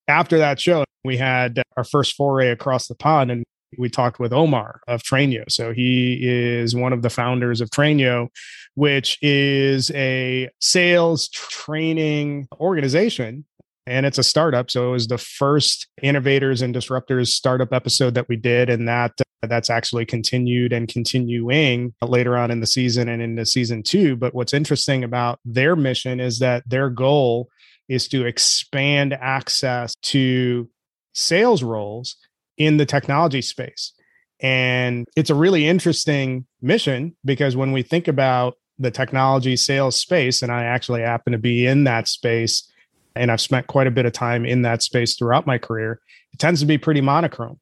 after 0.08 0.38
that 0.38 0.60
show, 0.60 0.84
we 1.04 1.18
had 1.18 1.62
our 1.78 1.84
first 1.84 2.16
foray 2.16 2.50
across 2.50 2.88
the 2.88 2.96
pond 2.96 3.32
and 3.32 3.44
we 3.78 3.90
talked 3.90 4.20
with 4.20 4.34
Omar 4.34 4.82
of 4.88 5.04
Trainyo. 5.04 5.44
So 5.50 5.74
he 5.74 6.20
is 6.22 6.76
one 6.76 6.94
of 6.94 7.02
the 7.02 7.10
founders 7.10 7.62
of 7.62 7.70
Trainyo, 7.70 8.30
which 8.76 9.18
is 9.22 9.92
a 9.92 10.50
sales 10.60 11.30
training 11.30 12.48
organization. 12.60 13.46
And 13.88 14.06
it's 14.06 14.18
a 14.18 14.24
startup. 14.24 14.72
So 14.72 14.90
it 14.90 14.92
was 14.92 15.08
the 15.08 15.20
first 15.20 15.88
innovators 16.02 16.64
and 16.64 16.74
disruptors 16.74 17.28
startup 17.28 17.72
episode 17.72 18.16
that 18.16 18.28
we 18.28 18.36
did. 18.36 18.70
And 18.70 18.88
that 18.88 19.12
that's 19.41 19.69
actually 19.69 20.06
continued 20.06 20.74
and 20.74 20.88
continuing 20.88 21.93
later 22.02 22.38
on 22.38 22.52
in 22.52 22.60
the 22.60 22.67
season 22.67 23.10
and 23.10 23.21
into 23.21 23.45
season 23.45 23.84
two. 23.84 24.15
But 24.15 24.34
what's 24.34 24.54
interesting 24.54 25.04
about 25.04 25.39
their 25.45 25.76
mission 25.76 26.19
is 26.19 26.39
that 26.39 26.67
their 26.67 26.89
goal 26.89 27.50
is 27.88 28.08
to 28.10 28.26
expand 28.26 29.13
access 29.13 29.95
to 30.02 30.69
sales 31.13 31.63
roles 31.63 32.17
in 32.58 32.78
the 32.78 32.86
technology 32.86 33.41
space. 33.41 33.93
And 34.39 35.08
it's 35.15 35.30
a 35.30 35.36
really 35.36 35.67
interesting 35.67 36.45
mission 36.62 37.15
because 37.24 37.56
when 37.56 37.71
we 37.71 37.84
think 37.84 38.08
about 38.08 38.56
the 38.78 38.91
technology 38.91 39.56
sales 39.56 39.95
space, 39.95 40.41
and 40.41 40.52
I 40.52 40.65
actually 40.65 41.02
happen 41.02 41.32
to 41.32 41.39
be 41.39 41.65
in 41.65 41.86
that 41.86 42.08
space, 42.08 42.69
and 43.15 43.32
I've 43.32 43.41
spent 43.41 43.67
quite 43.67 43.88
a 43.88 43.91
bit 43.91 44.06
of 44.06 44.12
time 44.12 44.45
in 44.45 44.63
that 44.63 44.84
space 44.84 45.15
throughout 45.15 45.48
my 45.48 45.58
career, 45.58 46.02
it 46.34 46.39
tends 46.39 46.60
to 46.60 46.65
be 46.65 46.78
pretty 46.78 47.00
monochrome. 47.00 47.60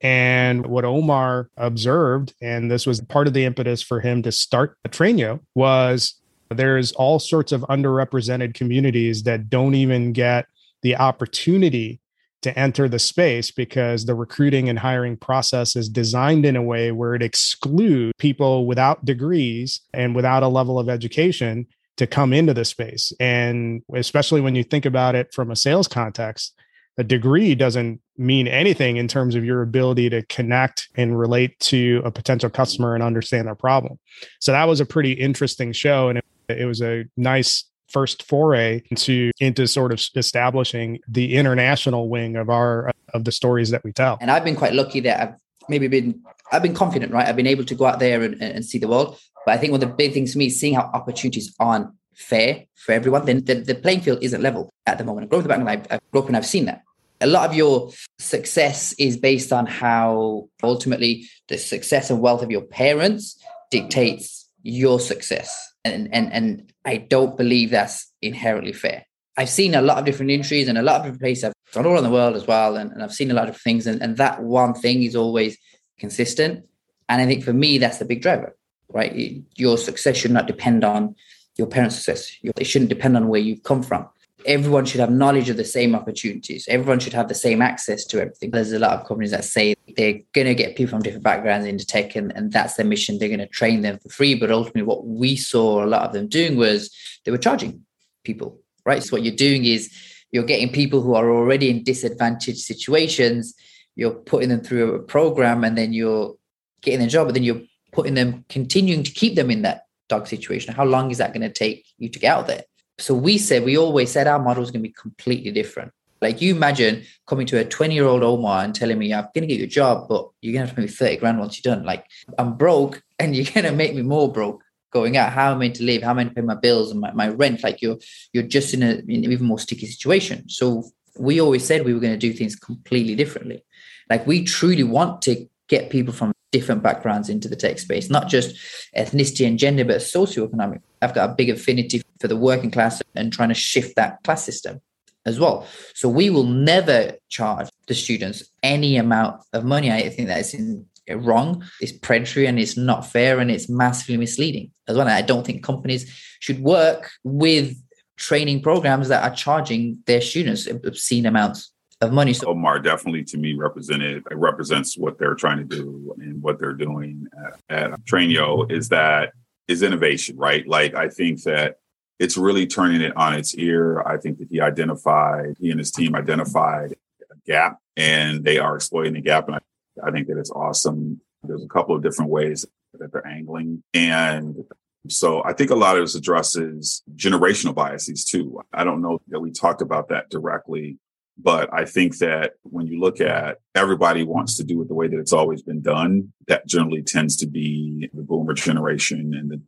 And 0.00 0.66
what 0.66 0.84
Omar 0.84 1.48
observed, 1.56 2.34
and 2.42 2.70
this 2.70 2.86
was 2.86 3.00
part 3.00 3.26
of 3.26 3.32
the 3.32 3.44
impetus 3.44 3.82
for 3.82 4.00
him 4.00 4.22
to 4.22 4.32
start 4.32 4.76
a 4.84 4.88
Trainyo, 4.88 5.40
was 5.54 6.14
there's 6.50 6.92
all 6.92 7.18
sorts 7.18 7.52
of 7.52 7.62
underrepresented 7.62 8.54
communities 8.54 9.22
that 9.24 9.48
don't 9.48 9.74
even 9.74 10.12
get 10.12 10.46
the 10.82 10.96
opportunity 10.96 12.00
to 12.42 12.56
enter 12.58 12.88
the 12.88 12.98
space 12.98 13.50
because 13.50 14.04
the 14.04 14.14
recruiting 14.14 14.68
and 14.68 14.78
hiring 14.78 15.16
process 15.16 15.74
is 15.74 15.88
designed 15.88 16.44
in 16.44 16.54
a 16.54 16.62
way 16.62 16.92
where 16.92 17.14
it 17.14 17.22
excludes 17.22 18.12
people 18.18 18.66
without 18.66 19.04
degrees 19.04 19.80
and 19.92 20.14
without 20.14 20.42
a 20.42 20.48
level 20.48 20.78
of 20.78 20.88
education 20.88 21.66
to 21.96 22.06
come 22.06 22.32
into 22.32 22.54
the 22.54 22.64
space. 22.64 23.12
And 23.18 23.82
especially 23.94 24.40
when 24.40 24.54
you 24.54 24.62
think 24.62 24.84
about 24.84 25.14
it 25.14 25.32
from 25.32 25.50
a 25.50 25.56
sales 25.56 25.88
context, 25.88 26.54
a 26.98 27.04
degree 27.04 27.54
doesn't 27.54 28.00
mean 28.18 28.48
anything 28.48 28.96
in 28.96 29.08
terms 29.08 29.34
of 29.34 29.44
your 29.44 29.62
ability 29.62 30.10
to 30.10 30.22
connect 30.26 30.88
and 30.96 31.18
relate 31.18 31.58
to 31.60 32.02
a 32.04 32.10
potential 32.10 32.50
customer 32.50 32.94
and 32.94 33.02
understand 33.02 33.46
their 33.46 33.54
problem. 33.54 33.98
So 34.40 34.52
that 34.52 34.66
was 34.66 34.80
a 34.80 34.86
pretty 34.86 35.12
interesting 35.12 35.72
show. 35.72 36.08
And 36.08 36.18
it, 36.18 36.24
it 36.48 36.64
was 36.66 36.80
a 36.82 37.04
nice 37.16 37.64
first 37.88 38.24
foray 38.24 38.82
into 38.90 39.30
into 39.38 39.66
sort 39.66 39.92
of 39.92 40.04
establishing 40.16 40.98
the 41.08 41.36
international 41.36 42.08
wing 42.08 42.36
of 42.36 42.50
our 42.50 42.90
of 43.14 43.24
the 43.24 43.32
stories 43.32 43.70
that 43.70 43.84
we 43.84 43.92
tell. 43.92 44.18
And 44.20 44.30
I've 44.30 44.44
been 44.44 44.56
quite 44.56 44.72
lucky 44.72 45.00
that 45.00 45.20
I've 45.20 45.34
maybe 45.68 45.88
been 45.88 46.20
I've 46.52 46.62
been 46.62 46.74
confident, 46.74 47.12
right? 47.12 47.26
I've 47.26 47.36
been 47.36 47.46
able 47.46 47.64
to 47.64 47.74
go 47.74 47.86
out 47.86 47.98
there 47.98 48.22
and, 48.22 48.40
and 48.40 48.64
see 48.64 48.78
the 48.78 48.88
world. 48.88 49.18
But 49.44 49.54
I 49.54 49.58
think 49.58 49.72
one 49.72 49.82
of 49.82 49.88
the 49.88 49.94
big 49.94 50.12
things 50.12 50.32
for 50.32 50.38
me 50.38 50.46
is 50.46 50.58
seeing 50.58 50.74
how 50.74 50.90
opportunities 50.92 51.54
aren't 51.60 51.88
fair 52.14 52.64
for 52.74 52.92
everyone. 52.92 53.24
Then 53.26 53.44
the, 53.44 53.78
playing 53.80 54.00
field 54.00 54.18
isn't 54.22 54.42
level 54.42 54.70
at 54.86 54.98
the 54.98 55.04
moment. 55.04 55.26
I 55.26 55.28
grew 55.28 55.38
in 55.38 55.42
the 55.44 55.48
background, 55.48 55.70
I've, 55.70 55.92
I've 55.92 56.10
grown 56.10 56.24
up 56.24 56.28
and 56.28 56.36
I've 56.36 56.46
seen 56.46 56.64
that. 56.66 56.82
A 57.20 57.26
lot 57.26 57.48
of 57.48 57.56
your 57.56 57.90
success 58.18 58.94
is 58.98 59.16
based 59.16 59.52
on 59.52 59.66
how 59.66 60.48
ultimately 60.62 61.26
the 61.48 61.56
success 61.56 62.10
and 62.10 62.20
wealth 62.20 62.42
of 62.42 62.50
your 62.50 62.62
parents 62.62 63.42
dictates 63.70 64.48
your 64.62 65.00
success. 65.00 65.72
And 65.84 66.12
and 66.12 66.32
and 66.32 66.72
I 66.84 66.96
don't 66.98 67.36
believe 67.36 67.70
that's 67.70 68.12
inherently 68.20 68.72
fair. 68.72 69.06
I've 69.36 69.48
seen 69.48 69.74
a 69.74 69.82
lot 69.82 69.98
of 69.98 70.04
different 70.04 70.30
industries 70.30 70.68
and 70.68 70.78
a 70.78 70.82
lot 70.82 70.96
of 70.96 71.02
different 71.02 71.20
places. 71.20 71.44
I've 71.44 71.54
gone 71.72 71.86
all 71.86 71.94
around 71.94 72.04
the 72.04 72.10
world 72.10 72.36
as 72.36 72.46
well, 72.46 72.76
and, 72.76 72.90
and 72.92 73.02
I've 73.02 73.12
seen 73.12 73.30
a 73.30 73.34
lot 73.34 73.48
of 73.48 73.56
things. 73.56 73.86
And, 73.86 74.02
and 74.02 74.16
that 74.16 74.42
one 74.42 74.74
thing 74.74 75.02
is 75.02 75.14
always 75.14 75.56
consistent. 75.98 76.64
And 77.08 77.22
I 77.22 77.26
think 77.26 77.44
for 77.44 77.52
me, 77.52 77.78
that's 77.78 77.98
the 77.98 78.04
big 78.04 78.22
driver, 78.22 78.56
right? 78.88 79.42
Your 79.56 79.78
success 79.78 80.16
should 80.16 80.32
not 80.32 80.46
depend 80.46 80.84
on 80.84 81.14
your 81.56 81.66
parents' 81.66 81.96
success. 81.96 82.30
It 82.42 82.66
shouldn't 82.66 82.88
depend 82.88 83.16
on 83.16 83.28
where 83.28 83.40
you've 83.40 83.62
come 83.62 83.82
from 83.82 84.08
everyone 84.46 84.84
should 84.84 85.00
have 85.00 85.10
knowledge 85.10 85.50
of 85.50 85.56
the 85.56 85.64
same 85.64 85.94
opportunities. 85.94 86.66
Everyone 86.68 86.98
should 86.98 87.12
have 87.12 87.28
the 87.28 87.34
same 87.34 87.60
access 87.60 88.04
to 88.06 88.20
everything. 88.20 88.50
There's 88.50 88.72
a 88.72 88.78
lot 88.78 88.98
of 88.98 89.06
companies 89.06 89.32
that 89.32 89.44
say 89.44 89.74
they're 89.96 90.20
going 90.32 90.46
to 90.46 90.54
get 90.54 90.76
people 90.76 90.90
from 90.90 91.02
different 91.02 91.24
backgrounds 91.24 91.66
into 91.66 91.86
tech 91.86 92.16
and, 92.16 92.32
and 92.36 92.52
that's 92.52 92.74
their 92.74 92.86
mission. 92.86 93.18
They're 93.18 93.28
going 93.28 93.40
to 93.40 93.46
train 93.46 93.82
them 93.82 93.98
for 93.98 94.08
free. 94.08 94.34
But 94.34 94.50
ultimately, 94.50 94.82
what 94.82 95.06
we 95.06 95.36
saw 95.36 95.84
a 95.84 95.86
lot 95.86 96.02
of 96.02 96.12
them 96.12 96.28
doing 96.28 96.56
was 96.56 96.94
they 97.24 97.30
were 97.30 97.38
charging 97.38 97.84
people, 98.24 98.60
right? 98.84 99.02
So 99.02 99.16
what 99.16 99.22
you're 99.22 99.34
doing 99.34 99.64
is 99.64 99.92
you're 100.30 100.44
getting 100.44 100.72
people 100.72 101.02
who 101.02 101.14
are 101.14 101.30
already 101.30 101.70
in 101.70 101.82
disadvantaged 101.82 102.60
situations, 102.60 103.54
you're 103.94 104.14
putting 104.14 104.48
them 104.48 104.60
through 104.60 104.94
a 104.94 105.02
program 105.02 105.64
and 105.64 105.76
then 105.76 105.92
you're 105.92 106.34
getting 106.82 107.04
a 107.04 107.08
job, 107.08 107.26
but 107.26 107.34
then 107.34 107.42
you're 107.42 107.62
putting 107.92 108.14
them, 108.14 108.44
continuing 108.48 109.02
to 109.02 109.10
keep 109.10 109.34
them 109.34 109.50
in 109.50 109.62
that 109.62 109.82
dog 110.08 110.26
situation. 110.26 110.74
How 110.74 110.84
long 110.84 111.10
is 111.10 111.18
that 111.18 111.32
going 111.32 111.42
to 111.42 111.52
take 111.52 111.86
you 111.98 112.08
to 112.08 112.18
get 112.18 112.32
out 112.32 112.40
of 112.40 112.46
there? 112.48 112.64
So 112.98 113.14
we 113.14 113.38
said, 113.38 113.64
we 113.64 113.76
always 113.76 114.10
said 114.10 114.26
our 114.26 114.38
model 114.38 114.62
is 114.62 114.70
going 114.70 114.82
to 114.82 114.88
be 114.88 114.94
completely 114.94 115.50
different. 115.50 115.92
Like 116.22 116.40
you 116.40 116.54
imagine 116.54 117.04
coming 117.26 117.46
to 117.48 117.58
a 117.58 117.64
20 117.64 117.94
year 117.94 118.06
old 118.06 118.22
Omar 118.22 118.64
and 118.64 118.74
telling 118.74 118.98
me, 118.98 119.12
I'm 119.12 119.28
going 119.34 119.42
to 119.42 119.46
get 119.46 119.58
you 119.58 119.64
a 119.64 119.68
job, 119.68 120.08
but 120.08 120.28
you're 120.40 120.54
going 120.54 120.62
to 120.62 120.68
have 120.68 120.70
to 120.70 120.76
pay 120.76 120.82
me 120.82 120.88
30 120.88 121.16
grand 121.18 121.38
once 121.38 121.62
you're 121.62 121.74
done. 121.74 121.84
Like 121.84 122.06
I'm 122.38 122.56
broke 122.56 123.02
and 123.18 123.36
you're 123.36 123.52
going 123.52 123.64
to 123.64 123.72
make 123.72 123.94
me 123.94 124.02
more 124.02 124.32
broke 124.32 124.62
going 124.92 125.16
out. 125.16 125.32
How 125.32 125.50
am 125.50 125.58
I 125.58 125.60
meant 125.60 125.76
to 125.76 125.84
live? 125.84 126.02
How 126.02 126.10
am 126.10 126.18
I 126.18 126.24
to 126.24 126.30
pay 126.30 126.40
my 126.40 126.54
bills 126.54 126.90
and 126.90 127.00
my, 127.00 127.12
my 127.12 127.28
rent? 127.28 127.62
Like 127.62 127.82
you're, 127.82 127.98
you're 128.32 128.44
just 128.44 128.72
in, 128.72 128.82
a, 128.82 128.94
in 129.08 129.24
an 129.24 129.32
even 129.32 129.46
more 129.46 129.58
sticky 129.58 129.86
situation. 129.86 130.48
So 130.48 130.84
we 131.18 131.40
always 131.40 131.64
said 131.64 131.84
we 131.84 131.92
were 131.92 132.00
going 132.00 132.18
to 132.18 132.18
do 132.18 132.32
things 132.32 132.56
completely 132.56 133.14
differently. 133.14 133.62
Like 134.08 134.26
we 134.26 134.44
truly 134.44 134.84
want 134.84 135.20
to 135.22 135.46
get 135.68 135.90
people 135.90 136.14
from 136.14 136.32
different 136.52 136.82
backgrounds 136.82 137.28
into 137.28 137.48
the 137.48 137.56
tech 137.56 137.78
space, 137.78 138.08
not 138.08 138.28
just 138.28 138.56
ethnicity 138.96 139.46
and 139.46 139.58
gender, 139.58 139.84
but 139.84 139.96
socioeconomic. 139.96 140.80
I've 141.02 141.14
got 141.14 141.30
a 141.30 141.34
big 141.34 141.50
affinity 141.50 142.02
for 142.20 142.28
the 142.28 142.36
working 142.36 142.70
class 142.70 143.02
and 143.14 143.32
trying 143.32 143.48
to 143.48 143.54
shift 143.54 143.96
that 143.96 144.22
class 144.24 144.44
system 144.44 144.80
as 145.24 145.40
well. 145.40 145.66
So 145.94 146.08
we 146.08 146.30
will 146.30 146.44
never 146.44 147.12
charge 147.28 147.68
the 147.88 147.94
students 147.94 148.44
any 148.62 148.96
amount 148.96 149.42
of 149.52 149.64
money. 149.64 149.90
I 149.90 150.08
think 150.08 150.28
that's 150.28 150.54
in, 150.54 150.86
wrong. 151.10 151.64
It's 151.80 151.92
predatory 151.92 152.46
and 152.46 152.58
it's 152.58 152.76
not 152.76 153.06
fair 153.06 153.40
and 153.40 153.50
it's 153.50 153.68
massively 153.68 154.16
misleading 154.16 154.70
as 154.88 154.96
well. 154.96 155.08
I 155.08 155.22
don't 155.22 155.44
think 155.44 155.62
companies 155.62 156.10
should 156.40 156.60
work 156.60 157.10
with 157.24 157.76
training 158.16 158.62
programs 158.62 159.08
that 159.08 159.22
are 159.22 159.34
charging 159.34 160.02
their 160.06 160.20
students 160.20 160.66
obscene 160.66 161.26
amounts 161.26 161.72
of 162.00 162.12
money. 162.12 162.32
So 162.32 162.48
Omar 162.48 162.78
definitely 162.78 163.24
to 163.24 163.38
me 163.38 163.54
represented 163.54 164.22
represents 164.30 164.96
what 164.96 165.18
they're 165.18 165.34
trying 165.34 165.58
to 165.58 165.64
do 165.64 166.14
and 166.18 166.42
what 166.42 166.58
they're 166.58 166.72
doing 166.72 167.26
at, 167.70 167.92
at 167.92 168.00
Trainyo 168.04 168.70
is 168.70 168.88
that 168.90 169.32
is 169.68 169.82
innovation, 169.82 170.36
right? 170.36 170.66
Like 170.66 170.94
I 170.94 171.08
think 171.08 171.42
that 171.42 171.76
it's 172.18 172.36
really 172.36 172.66
turning 172.66 173.00
it 173.00 173.16
on 173.16 173.34
its 173.34 173.54
ear. 173.54 174.00
I 174.02 174.16
think 174.16 174.38
that 174.38 174.48
he 174.50 174.60
identified, 174.60 175.56
he 175.60 175.70
and 175.70 175.78
his 175.78 175.90
team 175.90 176.14
identified 176.14 176.94
a 177.30 177.36
gap 177.46 177.78
and 177.96 178.44
they 178.44 178.58
are 178.58 178.76
exploiting 178.76 179.14
the 179.14 179.20
gap. 179.20 179.48
And 179.48 179.56
I, 179.56 179.60
I 180.06 180.10
think 180.10 180.28
that 180.28 180.38
it's 180.38 180.50
awesome. 180.50 181.20
There's 181.42 181.64
a 181.64 181.68
couple 181.68 181.94
of 181.94 182.02
different 182.02 182.30
ways 182.30 182.66
that 182.98 183.12
they're 183.12 183.26
angling. 183.26 183.82
And 183.92 184.64
so 185.08 185.44
I 185.44 185.52
think 185.52 185.70
a 185.70 185.76
lot 185.76 185.96
of 185.96 186.02
this 186.02 186.14
addresses 186.14 187.02
generational 187.14 187.74
biases 187.74 188.24
too. 188.24 188.60
I 188.72 188.84
don't 188.84 189.02
know 189.02 189.20
that 189.28 189.40
we 189.40 189.50
talked 189.50 189.82
about 189.82 190.08
that 190.08 190.30
directly, 190.30 190.98
but 191.38 191.72
I 191.72 191.84
think 191.84 192.18
that 192.18 192.54
when 192.62 192.86
you 192.86 192.98
look 192.98 193.20
at 193.20 193.58
everybody 193.74 194.22
wants 194.22 194.56
to 194.56 194.64
do 194.64 194.80
it 194.82 194.88
the 194.88 194.94
way 194.94 195.08
that 195.08 195.18
it's 195.18 195.32
always 195.32 195.62
been 195.62 195.82
done, 195.82 196.32
that 196.48 196.66
generally 196.66 197.02
tends 197.02 197.36
to 197.36 197.46
be 197.46 198.08
the 198.12 198.22
boomer 198.22 198.54
generation 198.54 199.34
and 199.34 199.50
the 199.50 199.60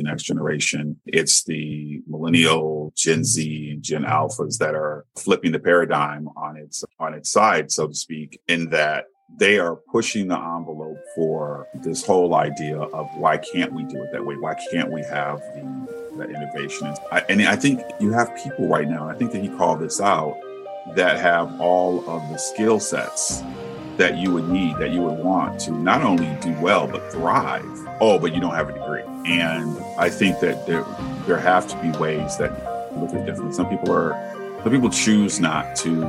X 0.00 0.22
generation. 0.22 1.00
It's 1.06 1.44
the 1.44 2.02
millennial, 2.06 2.92
Gen 2.96 3.24
Z, 3.24 3.70
and 3.70 3.82
Gen 3.82 4.04
Alphas 4.04 4.58
that 4.58 4.74
are 4.74 5.04
flipping 5.16 5.52
the 5.52 5.58
paradigm 5.58 6.28
on 6.36 6.56
its 6.56 6.84
on 6.98 7.14
its 7.14 7.30
side, 7.30 7.70
so 7.70 7.88
to 7.88 7.94
speak, 7.94 8.40
in 8.48 8.70
that 8.70 9.06
they 9.38 9.58
are 9.58 9.76
pushing 9.76 10.28
the 10.28 10.38
envelope 10.38 10.98
for 11.14 11.66
this 11.74 12.04
whole 12.04 12.34
idea 12.34 12.78
of 12.78 13.08
why 13.16 13.38
can't 13.38 13.72
we 13.72 13.84
do 13.84 14.02
it 14.02 14.12
that 14.12 14.24
way? 14.24 14.36
Why 14.36 14.54
can't 14.70 14.90
we 14.90 15.02
have 15.02 15.38
the, 15.54 16.14
the 16.18 16.24
innovation? 16.24 16.94
I, 17.10 17.20
and 17.28 17.42
I 17.42 17.56
think 17.56 17.80
you 18.00 18.12
have 18.12 18.36
people 18.36 18.68
right 18.68 18.88
now. 18.88 19.08
I 19.08 19.14
think 19.14 19.32
that 19.32 19.42
he 19.42 19.48
called 19.48 19.80
this 19.80 20.00
out 20.00 20.38
that 20.94 21.18
have 21.18 21.60
all 21.60 22.08
of 22.10 22.28
the 22.30 22.38
skill 22.38 22.80
sets 22.80 23.42
that 23.98 24.16
you 24.16 24.32
would 24.32 24.48
need, 24.48 24.76
that 24.78 24.90
you 24.90 25.02
would 25.02 25.18
want 25.18 25.60
to 25.60 25.70
not 25.72 26.02
only 26.02 26.36
do 26.40 26.52
well 26.60 26.86
but 26.86 27.12
thrive. 27.12 27.64
Oh, 28.00 28.18
but 28.18 28.34
you 28.34 28.40
don't 28.40 28.54
have 28.54 28.68
a 28.68 28.72
degree. 28.72 29.02
And 29.26 29.78
I 29.98 30.08
think 30.10 30.40
that 30.40 30.66
there 30.66 30.84
there 31.26 31.38
have 31.38 31.68
to 31.68 31.76
be 31.80 31.90
ways 31.98 32.36
that 32.38 32.50
look 32.96 33.12
at 33.14 33.26
differently. 33.26 33.52
Some 33.52 33.68
people 33.68 33.92
are 33.92 34.12
some 34.62 34.72
people 34.72 34.90
choose 34.90 35.40
not 35.40 35.76
to 35.76 36.00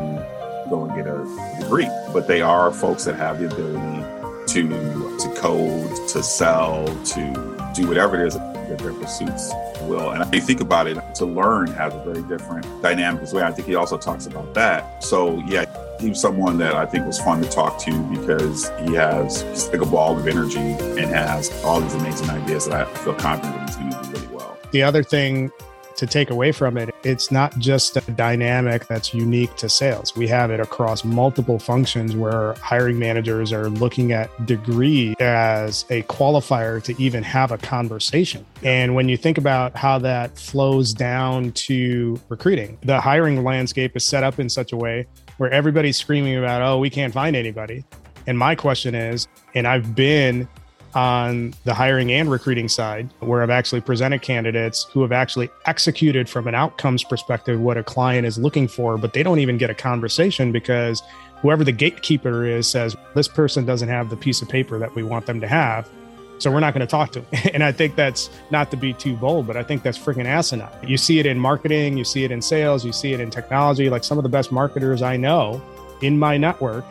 go 0.70 0.86
and 0.86 0.96
get 0.96 1.08
a 1.08 1.60
degree, 1.62 1.90
but 2.14 2.28
they 2.28 2.42
are 2.42 2.72
folks 2.72 3.06
that 3.06 3.16
have 3.16 3.40
the 3.40 3.46
ability 3.46 4.24
to 4.54 5.18
to 5.20 5.34
code, 5.36 6.08
to 6.10 6.24
sell, 6.24 6.86
to 7.06 7.72
do 7.76 7.88
whatever 7.88 8.20
it 8.20 8.28
is 8.28 8.36
that 8.36 8.80
their 8.80 8.94
pursuits 8.94 9.52
will. 9.82 10.12
And 10.12 10.24
I 10.24 10.40
think 10.40 10.62
about 10.62 10.88
it, 10.88 10.98
to 11.16 11.26
learn 11.26 11.68
has 11.68 11.94
a 11.94 12.04
very 12.04 12.24
different 12.24 12.66
dynamic 12.82 13.22
as 13.22 13.34
well. 13.34 13.46
I 13.46 13.52
think 13.52 13.68
he 13.68 13.76
also 13.76 13.98
talks 13.98 14.26
about 14.26 14.54
that. 14.54 15.04
So 15.04 15.40
yeah, 15.46 15.66
he 16.04 16.10
was 16.10 16.20
someone 16.20 16.58
that 16.58 16.76
I 16.76 16.86
think 16.86 17.06
was 17.06 17.18
fun 17.20 17.42
to 17.42 17.50
talk 17.50 17.80
to 17.84 18.04
because 18.10 18.70
he 18.86 18.94
has 18.96 19.44
just 19.44 19.72
like 19.72 19.82
a 19.82 19.86
ball 19.86 20.20
of 20.20 20.28
energy 20.28 20.60
and 20.60 21.10
has 21.10 21.50
all 21.64 21.80
these 21.80 21.94
amazing 21.94 22.30
ideas 22.30 22.68
that 22.68 22.88
I 22.88 22.94
feel 22.96 23.14
confident 23.14 23.56
that 23.56 23.70
he's 23.70 23.78
going 23.78 23.92
to 23.92 24.04
do 24.04 24.18
really 24.20 24.36
well. 24.36 24.58
The 24.72 24.84
other 24.84 25.02
thing 25.02 25.50
to 25.96 26.08
take 26.08 26.30
away 26.30 26.52
from 26.52 26.78
it, 26.78 26.94
it's 27.04 27.32
not 27.32 27.58
just 27.58 27.96
a 27.96 28.02
dynamic 28.12 28.88
that's 28.88 29.14
unique 29.14 29.56
to 29.58 29.70
sales. 29.70 30.16
We 30.16 30.28
have 30.28 30.52
it 30.52 30.60
across 30.60 31.06
multiple 31.06 31.58
functions 31.60 32.16
where 32.16 32.56
hiring 32.56 33.00
managers 33.00 33.54
are 33.54 33.70
looking 33.70 34.12
at 34.12 34.46
degree 34.46 35.16
as 35.22 35.86
a 35.90 36.02
qualifier 36.04 36.84
to 36.84 37.02
even 37.02 37.24
have 37.24 37.52
a 37.52 37.58
conversation. 37.58 38.46
And 38.64 38.96
when 38.96 39.08
you 39.08 39.16
think 39.16 39.38
about 39.38 39.78
how 39.78 40.00
that 40.00 40.38
flows 40.38 40.94
down 40.94 41.52
to 41.54 42.20
recruiting, 42.28 42.78
the 42.82 43.00
hiring 43.00 43.44
landscape 43.44 43.96
is 43.96 44.04
set 44.04 44.24
up 44.24 44.40
in 44.40 44.50
such 44.50 44.74
a 44.74 44.76
way 44.76 45.08
where 45.44 45.52
everybody's 45.52 45.98
screaming 45.98 46.38
about, 46.38 46.62
oh, 46.62 46.80
we 46.80 46.90
can't 46.90 47.14
find 47.14 47.36
anybody. 47.36 47.84
And 48.28 48.40
my 48.40 48.56
question 48.56 48.96
is, 48.96 49.28
and 49.54 49.68
I've 49.68 49.94
been 49.94 50.48
on 50.96 51.54
the 51.66 51.74
hiring 51.74 52.14
and 52.14 52.32
recruiting 52.32 52.70
side, 52.70 53.10
where 53.20 53.44
I've 53.44 53.50
actually 53.50 53.82
presented 53.82 54.22
candidates 54.22 54.88
who 54.94 55.02
have 55.02 55.12
actually 55.12 55.50
executed 55.66 56.30
from 56.30 56.48
an 56.48 56.56
outcomes 56.56 57.04
perspective 57.04 57.60
what 57.60 57.76
a 57.76 57.84
client 57.84 58.26
is 58.26 58.38
looking 58.38 58.70
for, 58.70 58.98
but 58.98 59.12
they 59.12 59.22
don't 59.22 59.40
even 59.40 59.58
get 59.58 59.70
a 59.70 59.74
conversation 59.74 60.54
because 60.54 61.04
whoever 61.42 61.66
the 61.66 61.74
gatekeeper 61.74 62.46
is 62.46 62.66
says, 62.66 62.96
this 63.14 63.28
person 63.28 63.66
doesn't 63.66 63.90
have 63.90 64.10
the 64.10 64.16
piece 64.16 64.42
of 64.42 64.48
paper 64.48 64.80
that 64.80 64.96
we 64.96 65.04
want 65.04 65.26
them 65.26 65.42
to 65.42 65.48
have. 65.50 65.90
So 66.40 66.52
we're 66.52 66.60
not 66.60 66.74
going 66.74 66.86
to 66.86 66.88
talk 66.88 67.12
to 67.14 67.22
them. 67.22 67.42
And 67.54 67.64
I 67.64 67.72
think 67.72 67.96
that's 67.96 68.30
not 68.52 68.72
to 68.72 68.78
be 68.78 68.94
too 68.94 69.16
bold, 69.16 69.48
but 69.48 69.56
I 69.56 69.64
think 69.64 69.84
that's 69.84 69.98
freaking 69.98 70.26
asinine. 70.26 70.72
You 70.86 70.98
see 70.98 71.20
it 71.20 71.26
in 71.26 71.40
marketing, 71.40 71.98
you 71.98 72.04
see 72.04 72.24
it 72.24 72.32
in 72.32 72.42
sales, 72.42 72.84
you 72.84 72.92
see 72.92 73.14
it 73.14 73.20
in 73.20 73.30
technology. 73.30 73.90
Like 73.90 74.04
some 74.04 74.18
of 74.18 74.24
the 74.24 74.30
best 74.30 74.52
marketers 74.52 75.02
I 75.02 75.18
know 75.18 75.62
in 76.02 76.18
my 76.18 76.38
network 76.38 76.86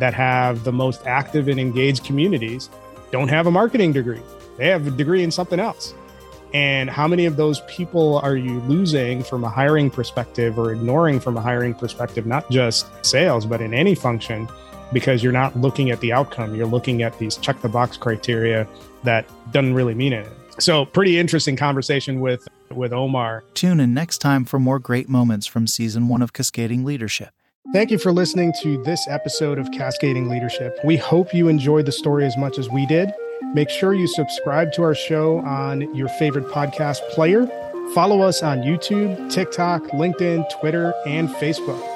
that 0.00 0.14
have 0.14 0.64
the 0.64 0.72
most 0.72 1.06
active 1.06 1.48
and 1.48 1.60
engaged 1.60 2.04
communities 2.04 2.68
don't 3.10 3.28
have 3.28 3.46
a 3.46 3.50
marketing 3.50 3.92
degree. 3.92 4.22
They 4.58 4.68
have 4.68 4.86
a 4.86 4.90
degree 4.90 5.22
in 5.22 5.30
something 5.30 5.60
else. 5.60 5.94
And 6.54 6.88
how 6.88 7.06
many 7.06 7.26
of 7.26 7.36
those 7.36 7.60
people 7.62 8.18
are 8.18 8.36
you 8.36 8.60
losing 8.60 9.22
from 9.22 9.44
a 9.44 9.48
hiring 9.48 9.90
perspective 9.90 10.58
or 10.58 10.72
ignoring 10.72 11.20
from 11.20 11.36
a 11.36 11.40
hiring 11.40 11.74
perspective, 11.74 12.24
not 12.24 12.50
just 12.50 12.86
sales, 13.04 13.44
but 13.44 13.60
in 13.60 13.74
any 13.74 13.94
function, 13.94 14.48
because 14.92 15.22
you're 15.22 15.32
not 15.32 15.56
looking 15.56 15.90
at 15.90 16.00
the 16.00 16.12
outcome. 16.12 16.54
You're 16.54 16.66
looking 16.66 17.02
at 17.02 17.18
these 17.18 17.36
check 17.36 17.60
the 17.62 17.68
box 17.68 17.96
criteria 17.96 18.66
that 19.04 19.26
doesn't 19.52 19.74
really 19.74 19.94
mean 19.94 20.12
anything. 20.12 20.32
So 20.58 20.86
pretty 20.86 21.18
interesting 21.18 21.56
conversation 21.56 22.20
with 22.20 22.46
with 22.70 22.92
Omar. 22.92 23.44
Tune 23.54 23.80
in 23.80 23.94
next 23.94 24.18
time 24.18 24.44
for 24.44 24.58
more 24.58 24.78
great 24.78 25.08
moments 25.08 25.46
from 25.46 25.66
season 25.66 26.08
one 26.08 26.22
of 26.22 26.32
Cascading 26.32 26.84
Leadership. 26.84 27.30
Thank 27.72 27.90
you 27.90 27.98
for 27.98 28.12
listening 28.12 28.52
to 28.62 28.82
this 28.84 29.06
episode 29.08 29.58
of 29.58 29.70
Cascading 29.72 30.28
Leadership. 30.28 30.78
We 30.84 30.96
hope 30.96 31.34
you 31.34 31.48
enjoyed 31.48 31.86
the 31.86 31.92
story 31.92 32.24
as 32.24 32.36
much 32.36 32.58
as 32.58 32.68
we 32.68 32.86
did. 32.86 33.12
Make 33.54 33.70
sure 33.70 33.92
you 33.92 34.06
subscribe 34.06 34.72
to 34.74 34.82
our 34.82 34.94
show 34.94 35.38
on 35.38 35.94
your 35.94 36.08
favorite 36.08 36.46
podcast 36.46 37.00
player. 37.10 37.46
Follow 37.94 38.20
us 38.20 38.42
on 38.42 38.58
YouTube, 38.58 39.30
TikTok, 39.30 39.82
LinkedIn, 39.88 40.48
Twitter, 40.60 40.94
and 41.06 41.28
Facebook. 41.28 41.95